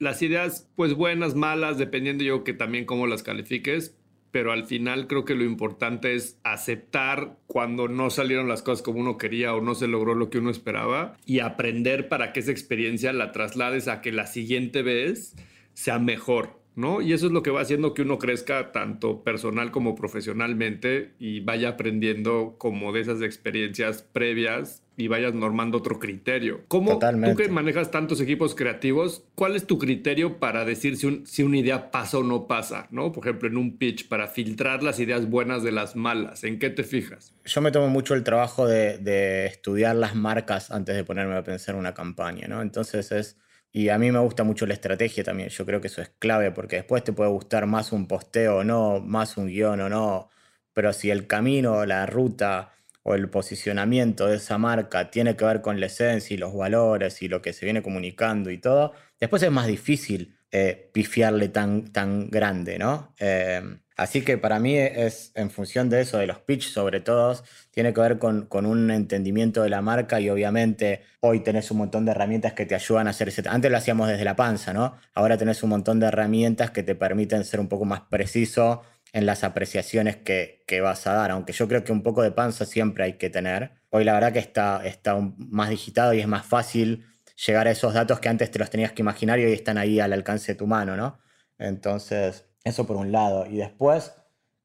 [0.01, 3.94] las ideas, pues buenas, malas, dependiendo yo que también cómo las califiques,
[4.30, 9.01] pero al final creo que lo importante es aceptar cuando no salieron las cosas como
[9.01, 12.51] uno quería o no se logró lo que uno esperaba y aprender para que esa
[12.51, 15.36] experiencia la traslades a que la siguiente vez
[15.74, 16.59] sea mejor.
[16.81, 17.01] ¿No?
[17.01, 21.41] Y eso es lo que va haciendo que uno crezca tanto personal como profesionalmente y
[21.41, 26.61] vaya aprendiendo como de esas experiencias previas y vayas normando otro criterio.
[26.68, 31.43] ¿Cómo tú que manejas tantos equipos creativos, cuál es tu criterio para decir si, si,
[31.43, 33.12] una idea pasa o no pasa, ¿no?
[33.12, 36.70] Por ejemplo, en un pitch, para filtrar las ideas buenas de las malas, ¿en qué
[36.70, 37.35] te fijas?
[37.45, 41.43] Yo me tomo mucho el trabajo de, de estudiar las marcas antes de ponerme a
[41.43, 42.61] pensar una campaña, ¿no?
[42.61, 43.37] Entonces es
[43.73, 45.49] y a mí me gusta mucho la estrategia también.
[45.49, 48.64] Yo creo que eso es clave porque después te puede gustar más un posteo o
[48.64, 50.31] no, más un guion o no.
[50.73, 55.61] Pero si el camino, la ruta o el posicionamiento de esa marca tiene que ver
[55.62, 59.43] con la esencia y los valores y lo que se viene comunicando y todo, después
[59.43, 63.14] es más difícil eh, pifiarle tan, tan grande, ¿no?
[63.18, 63.62] Eh,
[64.01, 67.38] Así que para mí es en función de eso, de los pitch sobre todo,
[67.70, 72.07] tiene que ver con, un entendimiento de la marca y obviamente hoy tenés un montón
[72.07, 73.42] de herramientas que te ayudan a hacer ese...
[73.46, 74.96] Antes lo hacíamos desde la panza, ¿no?
[75.12, 78.80] Ahora tenés un montón de herramientas que te permiten ser un poco más preciso
[79.12, 82.64] en las apreciaciones que, vas a dar, aunque yo creo que un poco de panza
[82.64, 83.72] siempre hay que tener.
[83.90, 87.05] Hoy la verdad que está, está más digitado y es más fácil
[87.46, 90.14] llegar a esos datos que antes te los tenías que imaginar y están ahí al
[90.14, 91.18] alcance de tu mano, ¿no?
[91.59, 93.46] Entonces, eso por un lado.
[93.46, 94.12] Y después,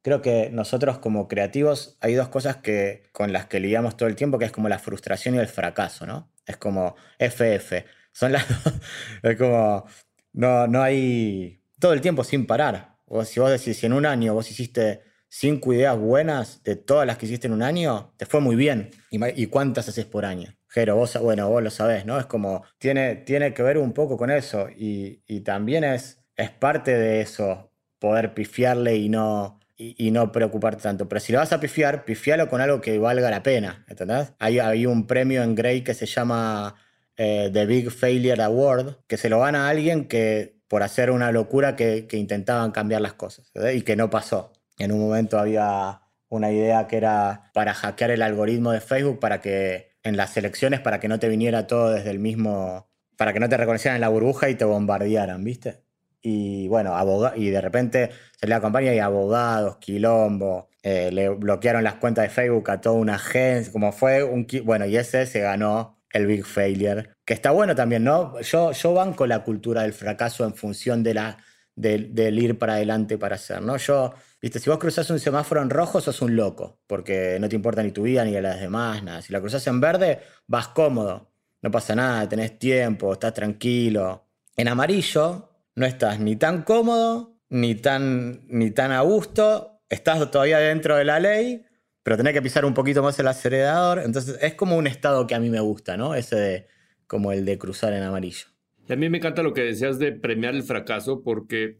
[0.01, 4.15] creo que nosotros como creativos hay dos cosas que, con las que lidiamos todo el
[4.15, 6.31] tiempo, que es como la frustración y el fracaso, ¿no?
[6.45, 7.85] Es como FF.
[8.11, 8.45] Son las
[9.23, 9.85] Es como,
[10.33, 12.97] no, no hay todo el tiempo sin parar.
[13.05, 17.05] O si vos decís, si en un año vos hiciste cinco ideas buenas de todas
[17.05, 18.91] las que hiciste en un año, te fue muy bien.
[19.09, 20.55] ¿Y, cuántas haces por año?
[20.69, 22.19] Jero, vos, bueno, vos lo sabés, ¿no?
[22.19, 24.69] Es como, tiene, tiene que ver un poco con eso.
[24.69, 30.83] Y, y también es, es parte de eso poder pifiarle y no, y, no preocuparte
[30.83, 31.07] tanto.
[31.09, 34.33] Pero si lo vas a pifiar, pifialo con algo que valga la pena, ¿entendés?
[34.39, 36.75] Hay, hay un premio en Grey que se llama
[37.17, 41.31] eh, The Big Failure Award, que se lo gana a alguien que por hacer una
[41.31, 44.53] locura que, que intentaban cambiar las cosas y que no pasó.
[44.77, 49.41] En un momento había una idea que era para hackear el algoritmo de Facebook para
[49.41, 52.87] que en las elecciones, para que no te viniera todo desde el mismo,
[53.17, 55.84] para que no te reconocieran en la burbuja y te bombardearan, ¿viste?
[56.27, 56.95] Y bueno,
[57.35, 62.29] y de repente se le acompaña y abogados, quilombo, eh, le bloquearon las cuentas de
[62.29, 64.47] Facebook a toda una agencia, como fue un...
[64.63, 68.41] Bueno, y ese se ganó el Big Failure, que está bueno también, ¿no?
[68.41, 71.37] Yo, yo banco la cultura del fracaso en función de la,
[71.75, 73.77] del ir para adelante para hacer, ¿no?
[73.77, 77.55] Yo, viste, si vos cruzás un semáforo en rojo, sos un loco, porque no te
[77.55, 79.21] importa ni tu vida ni a las demás, nada.
[79.21, 84.25] Si la cruzás en verde, vas cómodo, no pasa nada, tenés tiempo, estás tranquilo.
[84.55, 90.59] En amarillo, no estás ni tan cómodo, ni tan, ni tan a gusto, estás todavía
[90.59, 91.63] dentro de la ley,
[92.03, 93.99] pero tenés que pisar un poquito más el acelerador.
[93.99, 96.15] Entonces es como un estado que a mí me gusta, ¿no?
[96.15, 96.67] Ese de,
[97.07, 98.47] como el de cruzar en amarillo.
[98.87, 101.79] Y a mí me encanta lo que decías de premiar el fracaso, porque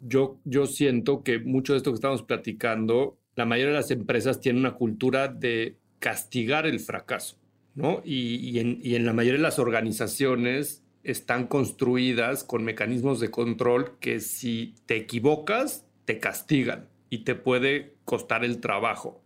[0.00, 4.40] yo, yo siento que mucho de esto que estamos platicando, la mayoría de las empresas
[4.40, 7.40] tienen una cultura de castigar el fracaso,
[7.74, 8.00] ¿no?
[8.04, 13.96] Y, en, y en la mayoría de las organizaciones están construidas con mecanismos de control
[14.00, 19.22] que si te equivocas, te castigan y te puede costar el trabajo.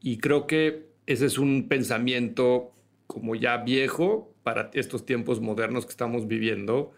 [0.00, 2.72] Y creo que ese es un pensamiento
[3.06, 6.92] como ya viejo para estos tiempos modernos que estamos viviendo,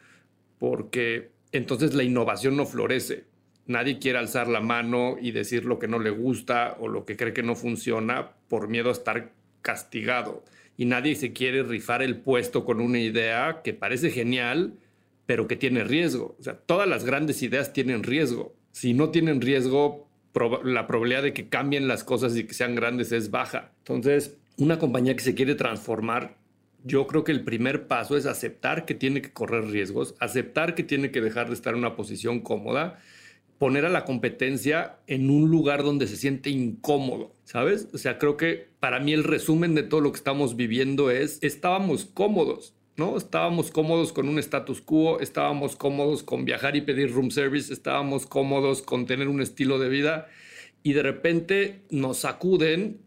[0.58, 3.24] porque entonces la innovación no florece.
[3.66, 7.16] Nadie quiere alzar la mano y decir lo que no le gusta o lo que
[7.16, 10.44] cree que no funciona por miedo a estar castigado
[10.78, 14.74] y nadie se quiere rifar el puesto con una idea que parece genial,
[15.26, 16.36] pero que tiene riesgo.
[16.38, 18.54] O sea, todas las grandes ideas tienen riesgo.
[18.70, 20.08] Si no tienen riesgo,
[20.62, 23.72] la probabilidad de que cambien las cosas y que sean grandes es baja.
[23.78, 26.36] Entonces, una compañía que se quiere transformar,
[26.84, 30.84] yo creo que el primer paso es aceptar que tiene que correr riesgos, aceptar que
[30.84, 33.00] tiene que dejar de estar en una posición cómoda
[33.58, 37.88] poner a la competencia en un lugar donde se siente incómodo, ¿sabes?
[37.92, 41.40] O sea, creo que para mí el resumen de todo lo que estamos viviendo es,
[41.42, 43.16] estábamos cómodos, ¿no?
[43.16, 48.26] Estábamos cómodos con un status quo, estábamos cómodos con viajar y pedir room service, estábamos
[48.26, 50.28] cómodos con tener un estilo de vida
[50.84, 53.00] y de repente nos sacuden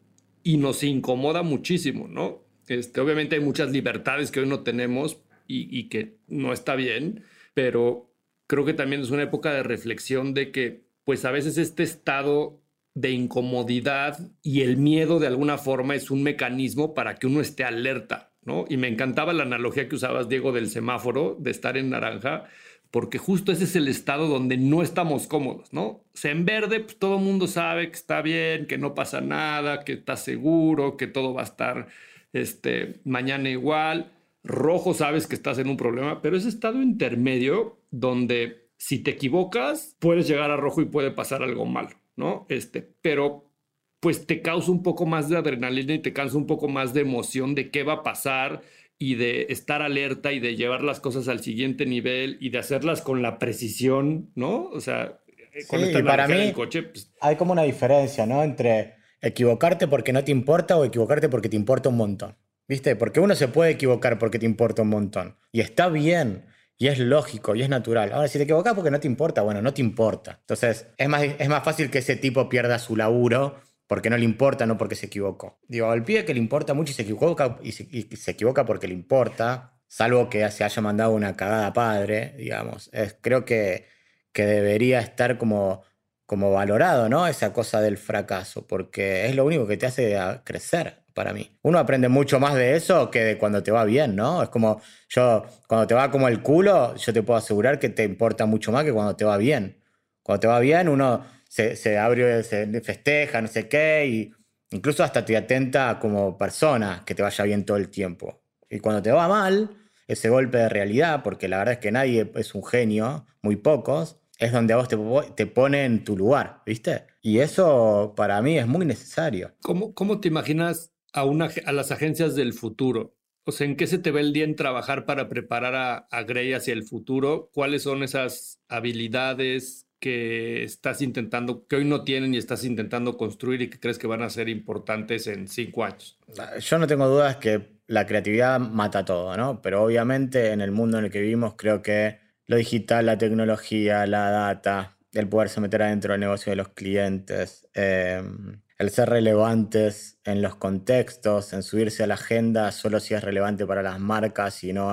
[0.43, 2.43] y nos incomoda muchísimo, ¿no?
[2.67, 7.23] Este, obviamente hay muchas libertades que hoy no tenemos y, y que no está bien,
[7.53, 8.10] pero
[8.51, 12.59] creo que también es una época de reflexión de que, pues a veces este estado
[12.93, 17.63] de incomodidad y el miedo de alguna forma es un mecanismo para que uno esté
[17.63, 18.65] alerta, ¿no?
[18.67, 22.43] Y me encantaba la analogía que usabas, Diego, del semáforo, de estar en naranja,
[22.91, 25.85] porque justo ese es el estado donde no estamos cómodos, ¿no?
[25.85, 29.21] O sea, en verde, pues todo el mundo sabe que está bien, que no pasa
[29.21, 31.87] nada, que está seguro, que todo va a estar
[32.33, 34.11] este, mañana igual.
[34.43, 39.95] Rojo, sabes que estás en un problema, pero ese estado intermedio donde si te equivocas,
[39.99, 42.47] puedes llegar a rojo y puede pasar algo malo, ¿no?
[42.49, 43.51] Este, pero
[43.99, 47.01] pues te causa un poco más de adrenalina y te causa un poco más de
[47.01, 48.63] emoción de qué va a pasar
[48.97, 53.01] y de estar alerta y de llevar las cosas al siguiente nivel y de hacerlas
[53.01, 54.65] con la precisión, ¿no?
[54.69, 58.43] O sea, eh, sí, para mí coche, pues hay como una diferencia, ¿no?
[58.43, 62.35] Entre equivocarte porque no te importa o equivocarte porque te importa un montón.
[62.71, 62.95] ¿Viste?
[62.95, 65.35] Porque uno se puede equivocar porque te importa un montón.
[65.51, 66.45] Y está bien.
[66.77, 68.13] Y es lógico y es natural.
[68.13, 70.37] Ahora, si te equivocas porque no te importa, bueno, no te importa.
[70.39, 74.23] Entonces, es más, es más fácil que ese tipo pierda su laburo porque no le
[74.23, 75.59] importa, no porque se equivocó.
[75.67, 78.93] Digo, al pibe que le importa mucho y se equivoca, y se, equivoca porque le
[78.93, 82.89] importa, salvo que se haya mandado una cagada padre, digamos.
[82.93, 83.85] Es, creo que,
[84.31, 85.83] que debería estar como,
[86.25, 87.27] como valorado, ¿no?
[87.27, 91.51] Esa cosa del fracaso, porque es lo único que te hace crecer para mí.
[91.63, 94.43] Uno aprende mucho más de eso que de cuando te va bien, ¿no?
[94.43, 98.03] Es como yo, cuando te va como el culo, yo te puedo asegurar que te
[98.03, 99.81] importa mucho más que cuando te va bien.
[100.23, 104.33] Cuando te va bien, uno se, abre, se festeja, no sé qué, y
[104.71, 108.41] incluso hasta te atenta como persona que te vaya bien todo el tiempo.
[108.69, 109.69] Y cuando te va mal,
[110.07, 114.17] ese golpe de realidad, porque la verdad es que nadie es un genio, muy pocos,
[114.37, 114.97] es donde a vos te,
[115.35, 117.05] te pone en tu lugar, ¿viste?
[117.21, 119.53] Y eso para mí es muy necesario.
[119.61, 123.15] ¿Cómo, cómo te imaginas a, las agencias del futuro?
[123.43, 126.23] O sea, ¿en qué se te ve el día en trabajar para preparar a, a
[126.23, 127.49] Grey hacia el futuro?
[127.53, 133.61] ¿Cuáles son esas habilidades, que estás intentando, que hoy no tienen y estás intentando construir
[133.61, 136.19] y que crees que van a ser importantes en cinco años?
[136.59, 139.61] Yo no tengo dudas que la creatividad mata todo, ¿no?
[139.61, 144.07] Pero obviamente en el mundo en el que vivimos creo que lo digital, la tecnología,
[144.07, 150.19] la data, el poderse meter adentro del negocio de los clientes, em, el ser relevantes
[150.23, 154.63] en los contextos, en subirse a la agenda solo si es relevante para las marcas
[154.63, 154.89] y no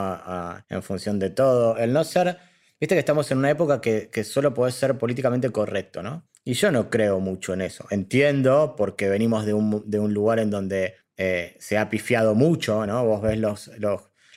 [0.69, 2.39] en función de todo, el no ser
[2.81, 6.29] Viste que estamos en una época que, solo puede ser políticamente correcto, ¿no?
[6.45, 7.87] Y yo no creo mucho en eso.
[7.91, 13.05] Entiendo porque venimos de un, lugar en donde eh, se ha pifiado mucho, ¿no?
[13.05, 13.69] Vos ves los,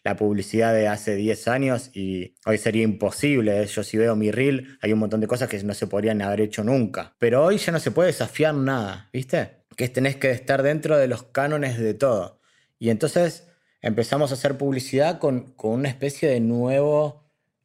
[0.03, 3.65] la publicidad de hace 10 años y hoy sería imposible.
[3.65, 6.41] Yo si veo mi reel, hay un montón de cosas que no se podrían haber
[6.41, 7.15] hecho nunca.
[7.19, 9.63] Pero hoy ya no se puede desafiar nada, ¿viste?
[9.75, 12.39] Que tenés que estar dentro de los cánones de todo.
[12.79, 13.47] Y entonces
[13.81, 17.21] empezamos a hacer publicidad con, con una especie de nuevo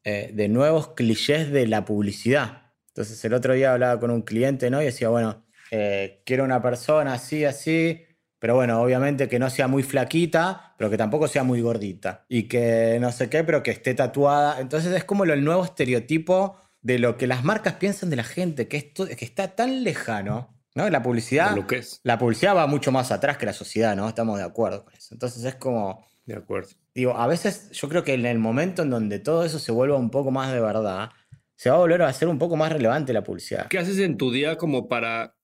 [0.09, 2.71] eh, de nuevos clichés de la publicidad.
[2.91, 4.81] Entonces el otro día hablaba con un cliente ¿no?
[4.81, 8.06] y decía, bueno, eh, quiero una persona así, así,
[8.39, 12.25] pero bueno, obviamente que no sea muy flaquita, pero que tampoco sea muy gordita.
[12.29, 14.61] Y que no sé qué, pero que esté tatuada.
[14.61, 18.69] Entonces es como el nuevo estereotipo de lo que las marcas piensan de la gente,
[18.69, 20.55] que, esto, que está tan lejano.
[20.75, 20.89] ¿no?
[20.91, 22.01] La publicidad, lo que es.
[22.03, 24.09] la publicidad va mucho más atrás que la sociedad, ¿no?
[24.09, 25.15] Estamos de acuerdo con eso.
[25.15, 26.07] Entonces es como...
[26.27, 29.59] De acuerdo digo, a veces yo creo que en el momento en donde todo eso
[29.59, 31.11] se vuelva un poco más de verdad,
[31.55, 33.69] se va a volver a hacer un poco más relevante la publicidad.
[33.69, 35.36] ¿Qué haces en tu día como para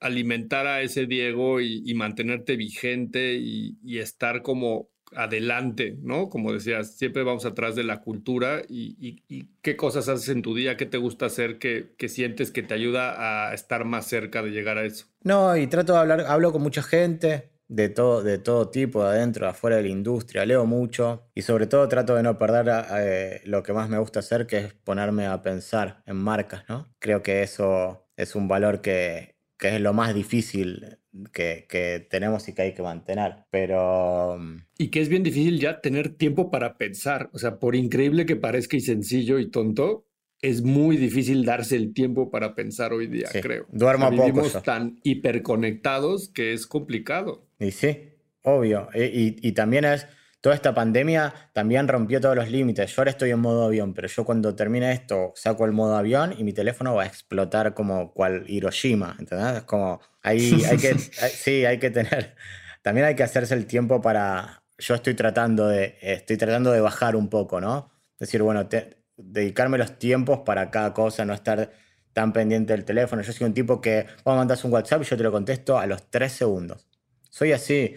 [0.00, 6.28] alimentar a ese Diego y, mantenerte vigente y, estar como adelante, ¿no?
[6.28, 10.76] Como decías, siempre vamos atrás de la cultura y, qué cosas haces en tu día,
[10.76, 14.50] qué te gusta hacer, que, que sientes que te ayuda a estar más cerca de
[14.50, 15.06] llegar a eso.
[15.22, 19.10] No, y trato de hablar, hablo con mucha gente, de todo, de todo tipo, de
[19.10, 22.86] adentro, de afuera de la industria, leo mucho y sobre todo trato de no perder
[22.92, 26.86] eh, lo que más me gusta hacer, que es ponerme a pensar en marcas, ¿no?
[26.98, 30.98] Creo que eso es un valor que, que es lo más difícil
[31.32, 33.44] que, que, tenemos y que hay que mantener.
[33.50, 34.38] Pero...
[34.38, 37.30] Mm, y que es bien difícil ya tener tiempo para pensar.
[37.32, 40.06] O sea, por increíble que parezca y sencillo y tonto,
[40.42, 43.66] es muy difícil darse el tiempo para pensar hoy día, creo.
[43.70, 47.48] Duermo o Vivimos tan hiperconectados que es complicado.
[47.58, 48.10] Y sí,
[48.42, 48.88] obvio.
[48.94, 50.06] Y, también es,
[50.46, 52.94] toda esta pandemia también rompió todos los límites.
[52.94, 56.36] Yo ahora estoy en modo avión, pero yo cuando termine esto saco el modo avión
[56.38, 59.56] y mi teléfono va a explotar como cual Hiroshima, ¿entendés?
[59.56, 60.94] Es como, ahí hay que,
[61.34, 62.36] sí, hay que tener,
[62.82, 67.16] también hay que hacerse el tiempo para, yo estoy tratando de, estoy tratando de bajar
[67.16, 67.90] un poco, ¿no?
[68.16, 71.72] Decir, bueno, te, dedicarme los tiempos para cada cosa, no estar
[72.12, 73.20] tan pendiente del teléfono.
[73.22, 75.76] Yo soy un tipo que vos me mandas un WhatsApp y yo te lo contesto
[75.76, 76.86] a los tres segundos.
[77.30, 77.96] Soy así,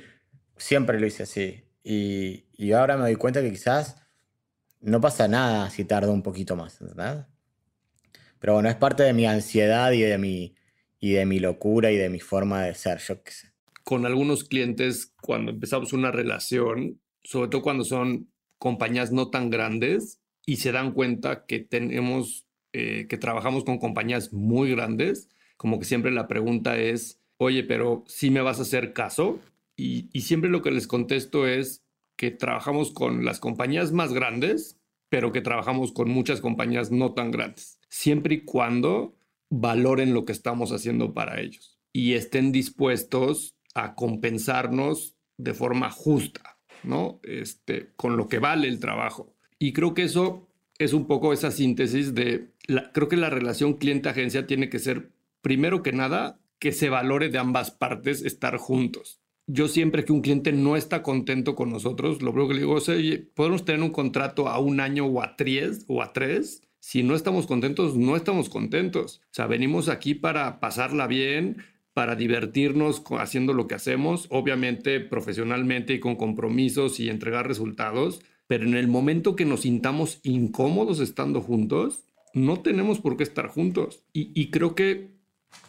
[0.57, 1.68] siempre lo hice así.
[1.91, 3.95] Y, ahora me doy cuenta que quizás
[4.79, 7.27] no pasa nada si tardo un poquito más, ¿verdad?
[8.37, 10.53] Pero bueno, es parte de mi ansiedad y de mi,
[10.99, 13.53] y de mi locura y de mi forma de ser, yo qué sé.
[13.83, 18.29] Con algunos clientes, cuando empezamos una relación, sobre todo cuando son
[18.59, 24.31] compañías no tan grandes y se dan cuenta que tenemos, eh, que trabajamos con compañías
[24.31, 25.27] muy grandes,
[25.57, 29.39] como que siempre la pregunta es, oye, pero si me vas a hacer caso?
[29.79, 31.85] Y, siempre lo que les contesto es
[32.17, 34.77] que trabajamos con las compañías más grandes,
[35.07, 39.15] pero que trabajamos con muchas compañías no tan grandes, siempre y cuando
[39.49, 46.59] valoren lo que estamos haciendo para ellos y estén dispuestos a compensarnos de forma justa,
[46.83, 47.21] ¿no?
[47.23, 49.33] Este, con lo que vale el trabajo.
[49.57, 52.51] Y creo que eso es un poco esa síntesis de,
[52.93, 55.11] creo que la relación cliente-agencia tiene que ser,
[55.41, 59.18] primero que nada, que se valore de ambas partes estar juntos.
[59.51, 62.77] Yo siempre que un cliente no está contento con nosotros, lo primero que le digo
[62.77, 66.61] es, oye, podemos tener un contrato a un año o a tres, o a tres.
[66.79, 69.21] Si no estamos contentos, no estamos contentos.
[69.23, 71.63] O sea, venimos aquí para pasarla bien,
[71.95, 78.65] para divertirnos haciendo lo que hacemos, obviamente profesionalmente y con compromisos y entregar resultados, pero
[78.65, 82.03] en el momento que nos sintamos incómodos estando juntos,
[82.35, 84.03] no tenemos por qué estar juntos.
[84.13, 85.09] Y, y creo que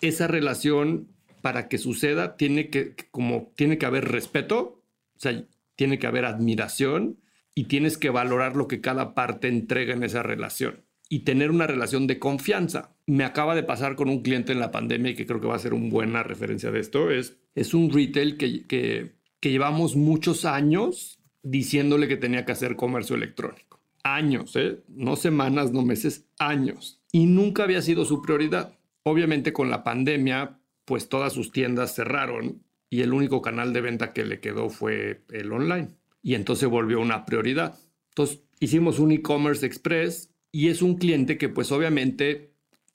[0.03, 1.09] esa relación,
[1.41, 4.83] para que suceda, tiene que, como, tiene que haber respeto,
[5.17, 5.45] o sea,
[5.77, 7.19] tiene que haber admiración
[7.55, 11.67] y tienes que valorar lo que cada parte entrega en esa relación y tener una
[11.67, 12.95] relación de confianza.
[13.07, 15.57] Me acaba de pasar con un cliente en la pandemia y que creo que va
[15.57, 17.11] a ser una buena referencia de esto.
[17.11, 22.77] Es, es un retail que, que, que llevamos muchos años diciéndole que tenía que hacer
[22.77, 23.81] comercio electrónico.
[24.05, 24.83] Años, ¿eh?
[24.89, 27.03] no semanas, no meses, años.
[27.11, 28.79] Y nunca había sido su prioridad.
[29.03, 30.60] Obviamente con la pandemia,
[30.91, 35.23] pues todas sus tiendas cerraron y el único canal de venta que le quedó fue
[35.31, 35.91] el online.
[36.21, 37.79] Y entonces volvió una prioridad.
[38.09, 42.55] Entonces hicimos un e-commerce express y es un cliente que pues obviamente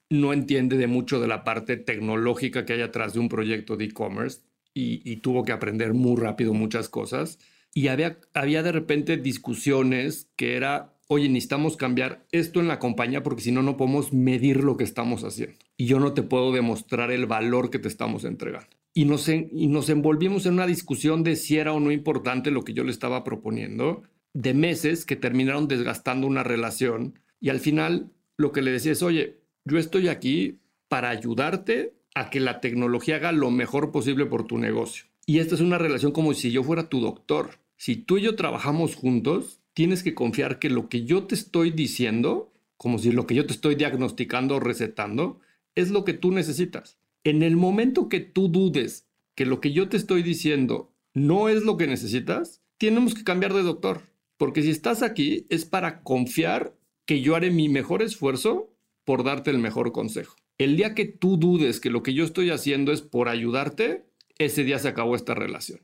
[0.10, 3.86] no entiende de mucho de la parte tecnológica que hay atrás de un proyecto de
[3.86, 4.42] e-commerce
[4.74, 7.40] y, tuvo que aprender muy rápido muchas cosas.
[7.74, 13.24] Y había, había de repente discusiones que era, oye, necesitamos cambiar esto en la compañía
[13.24, 15.65] porque si no, no podemos medir lo que estamos haciendo.
[15.78, 18.70] Y yo no te puedo demostrar el valor que te estamos entregando.
[18.94, 22.64] Y nos, y nos envolvimos en una discusión de si era o no importante lo
[22.64, 24.04] que yo le estaba proponiendo,
[24.34, 29.04] de meses que terminaron desgastando una relación y al final lo que le decía es,
[29.04, 34.48] oye, yo estoy aquí para ayudarte a que la tecnología haga lo mejor posible por
[34.48, 35.06] tu negocio.
[35.26, 37.60] Y esta es una relación como si yo fuera tu doctor.
[37.78, 41.72] Si tú y yo trabajamos juntos, tienes que confiar que lo que yo te estoy
[41.72, 45.40] diciendo, como si lo que yo te estoy diagnosticando o recetando,
[45.76, 46.98] es lo que tú necesitas.
[47.24, 51.64] En el momento que tú dudes que lo que yo te estoy diciendo no es
[51.64, 54.02] lo que necesitas, tenemos que cambiar de doctor.
[54.38, 58.74] Porque si estás aquí es para confiar que yo haré mi mejor esfuerzo
[59.04, 60.36] por darte el mejor consejo.
[60.58, 64.06] El día que tú dudes que lo que yo estoy haciendo es por ayudarte,
[64.38, 65.82] ese día se acabó esta relación.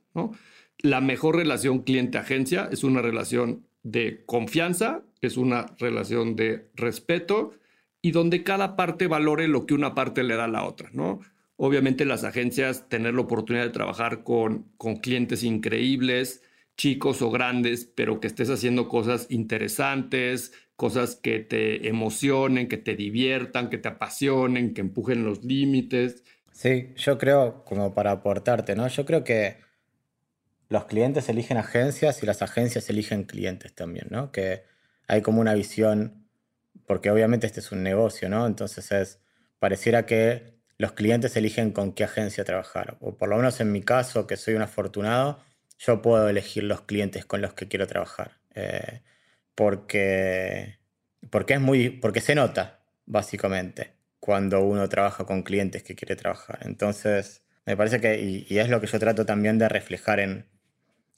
[0.79, 7.53] La mejor relación cliente-agencia es una relación de confianza, es una relación de respeto
[8.01, 10.89] y donde cada parte valore lo que una parte le da a la otra.
[10.93, 11.19] ¿no?
[11.55, 16.41] Obviamente las agencias, tener la oportunidad de trabajar con, con clientes increíbles,
[16.77, 22.95] chicos o grandes, pero que estés haciendo cosas interesantes, cosas que te emocionen, que te
[22.95, 26.23] diviertan, que te apasionen, que empujen los límites.
[26.51, 28.87] Sí, yo creo, como para aportarte, ¿no?
[28.87, 29.57] Yo creo que
[30.69, 34.31] los clientes eligen agencias y las agencias eligen clientes también, ¿no?
[34.31, 34.63] Que
[35.07, 36.20] hay como una visión,
[36.91, 38.45] porque obviamente este es un negocio, ¿no?
[38.45, 39.21] Entonces es,
[39.59, 43.81] pareciera que los clientes eligen con qué agencia trabajar, o por lo menos en mi
[43.81, 45.39] caso, que soy un afortunado,
[45.79, 48.41] yo puedo elegir los clientes con los que quiero trabajar.
[48.55, 49.03] Eh,
[49.55, 50.79] porque,
[51.29, 56.59] porque, es muy, porque se nota, básicamente, cuando uno trabaja con clientes que quiere trabajar.
[56.63, 58.19] Entonces, me parece que,
[58.49, 60.45] y, es lo que yo trato también de reflejar en,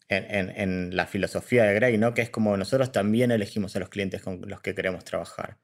[0.07, 2.13] en, en, la filosofía de Gray, ¿no?
[2.13, 5.57] que es como nosotros también elegimos a los clientes con los que queremos trabajar.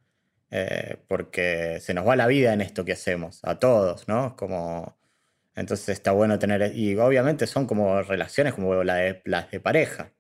[0.52, 4.36] Eh, porque se nos va la vida en esto que hacemos, a todos, ¿no?
[4.36, 4.98] Como,
[5.56, 10.12] entonces está bueno tener, y obviamente son como relaciones como la de, las de pareja.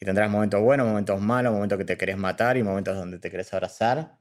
[0.00, 3.30] Y tendrás momentos buenos, momentos malos, momentos que te querés matar y momentos donde te
[3.30, 4.18] querés abrazar.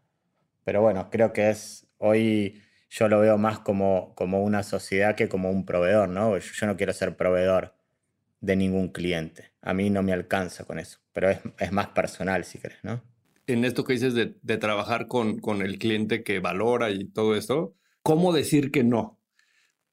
[0.64, 5.28] Pero bueno, creo que es hoy yo lo veo más como, como una sociedad que
[5.30, 6.38] como un proveedor, ¿no?
[6.38, 7.76] Yo no quiero ser proveedor
[8.42, 9.52] de ningún cliente.
[9.62, 13.04] A mí no me alcanza con eso, pero es, más personal, si querés, ¿no?
[13.48, 18.34] En esto que dices de, trabajar con, el cliente que valora y todo esto, ¿cómo
[18.34, 19.20] decir que no?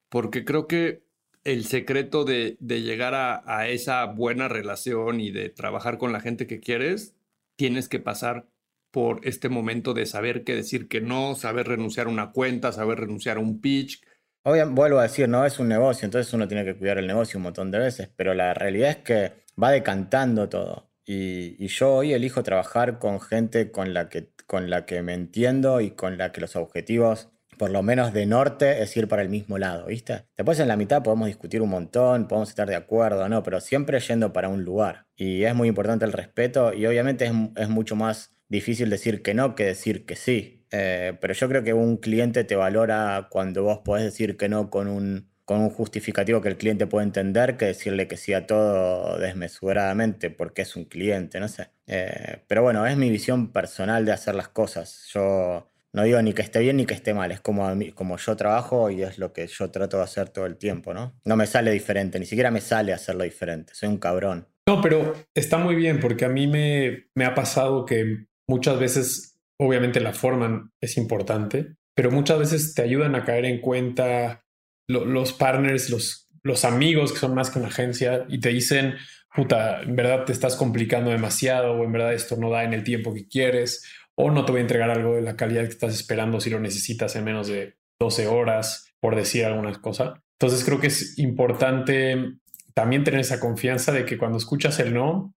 [0.08, 1.04] Porque creo que
[1.44, 6.60] el secreto de, llegar a, esa buena relación y de trabajar con la gente que
[6.60, 7.14] quieres,
[7.56, 8.48] tienes que pasar
[8.90, 13.00] por este momento de saber qué decir que no, saber renunciar a una cuenta, saber
[13.00, 14.02] renunciar a un pitch,
[14.46, 17.38] Obviamente, vuelvo a decir, no es un negocio, entonces uno tiene que cuidar el negocio
[17.38, 20.90] un montón de veces, pero la realidad es que va decantando todo.
[21.06, 25.80] Y, yo hoy elijo trabajar con gente con la, que, con la que me entiendo
[25.80, 29.28] y con la que los objetivos, por lo menos de norte, es ir para el
[29.28, 30.24] mismo lado, ¿viste?
[30.36, 33.42] Después en la mitad podemos discutir un montón, podemos estar de acuerdo, ¿no?
[33.42, 35.06] Pero siempre yendo para un lugar.
[35.16, 39.34] Y es muy importante el respeto y obviamente es, es mucho más difícil decir que
[39.34, 40.66] no que decir que sí.
[40.70, 44.70] Eh, pero yo creo que un cliente te valora cuando vos podés decir que no
[44.70, 48.46] con un, con un justificativo que el cliente puede entender que decirle que sí a
[48.46, 51.68] todo desmesuradamente porque es un cliente, no sé.
[51.86, 55.08] Eh, pero bueno, es mi visión personal de hacer las cosas.
[55.12, 58.36] Yo no digo ni que esté bien ni que esté mal, es como, como yo
[58.36, 61.14] trabajo y es lo que yo trato de hacer todo el tiempo, ¿no?
[61.24, 64.48] No me sale diferente, ni siquiera me sale hacerlo diferente, soy un cabrón.
[64.66, 69.34] No, pero está muy bien porque a mí me, me ha pasado que muchas veces
[69.58, 74.43] Obviamente la forma es importante, pero muchas veces te ayudan a caer en cuenta
[74.86, 78.94] los partners, los, los amigos que son más que una agencia y te dicen,
[79.34, 82.84] puta, en verdad te estás complicando demasiado o en verdad esto no da en el
[82.84, 85.94] tiempo que quieres o no te voy a entregar algo de la calidad que estás
[85.94, 90.20] esperando si lo necesitas en menos de 12 horas, por decir algunas cosas.
[90.38, 92.36] Entonces creo que es importante
[92.74, 95.34] también tener esa confianza de que cuando escuchas el no,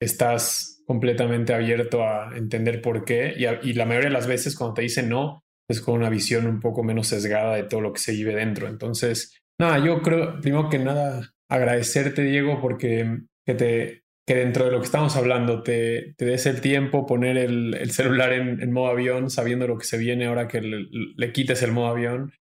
[0.00, 4.82] estás completamente abierto a entender por qué y, la mayoría de las veces cuando te
[4.82, 8.12] dicen no, es con una visión un poco menos sesgada de todo lo que se
[8.12, 8.68] vive dentro.
[8.68, 14.70] Entonces, nada, yo creo, primero que nada, agradecerte, Diego, porque que te que dentro de
[14.70, 19.30] lo que estamos hablando te, te des el tiempo, poner el, celular en, modo avión,
[19.30, 22.34] sabiendo lo que se viene ahora que le, quites el modo avión.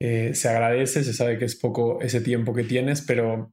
[0.00, 3.52] Eh, se agradece, se sabe que es poco ese tiempo que tienes, pero,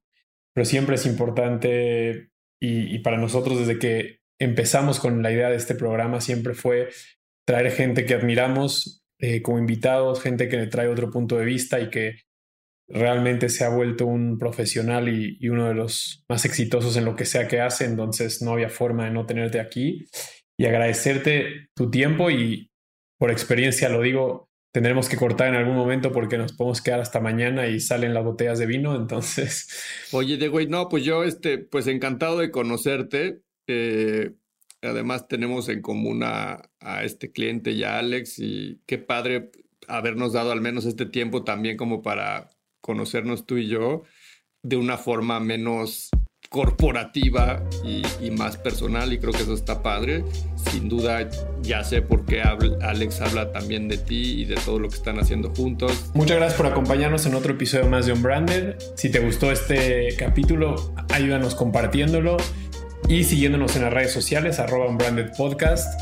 [0.54, 2.30] pero siempre es importante
[2.62, 6.90] y, y para nosotros desde que empezamos con la idea de este programa siempre fue
[7.48, 11.80] traer gente que admiramos eh, como invitados, gente que le trae otro punto de vista
[11.80, 12.22] y que
[12.88, 17.26] realmente se ha vuelto un profesional y, uno de los más exitosos en lo que
[17.26, 20.06] sea que hace, entonces no había forma de no tenerte aquí
[20.58, 22.72] y agradecerte tu tiempo y
[23.20, 27.20] por experiencia lo digo, tendremos que cortar en algún momento porque nos podemos quedar hasta
[27.20, 29.68] mañana y salen las botellas de vino, entonces...
[30.12, 33.42] Oye, de güey, no, pues yo, este, pues encantado de conocerte.
[33.68, 34.32] Eh,
[34.82, 36.70] además tenemos en común a,
[37.04, 39.52] este cliente y a Alex y qué padre
[39.88, 42.50] habernos dado al menos este tiempo también como para
[42.82, 44.04] conocernos tú y yo
[44.64, 46.10] de una forma menos
[46.50, 50.24] corporativa y, más personal y creo que eso está padre.
[50.72, 51.30] Sin duda
[51.62, 55.20] ya sé por qué Alex habla también de ti y de todo lo que están
[55.20, 56.10] haciendo juntos.
[56.14, 58.76] Muchas gracias por acompañarnos en otro episodio más de Unbranded.
[58.96, 62.38] Si te gustó este capítulo, ayúdanos compartiéndolo
[63.08, 66.00] y siguiéndonos en las redes sociales, arroba Unbranded Podcast.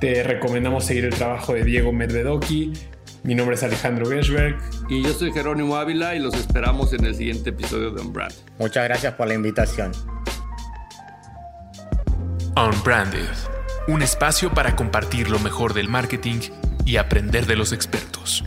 [0.00, 2.72] Te recomendamos seguir el trabajo de Diego Medvedoki.
[3.22, 4.56] Mi nombre es Alejandro Gershberg.
[4.88, 8.36] Y yo soy Jerónimo Ávila y los esperamos en el siguiente episodio de Unbranded.
[8.58, 9.92] Muchas gracias por la invitación.
[12.56, 13.28] Unbranded,
[13.88, 16.40] un espacio para compartir lo mejor del marketing
[16.84, 18.44] y aprender de los expertos.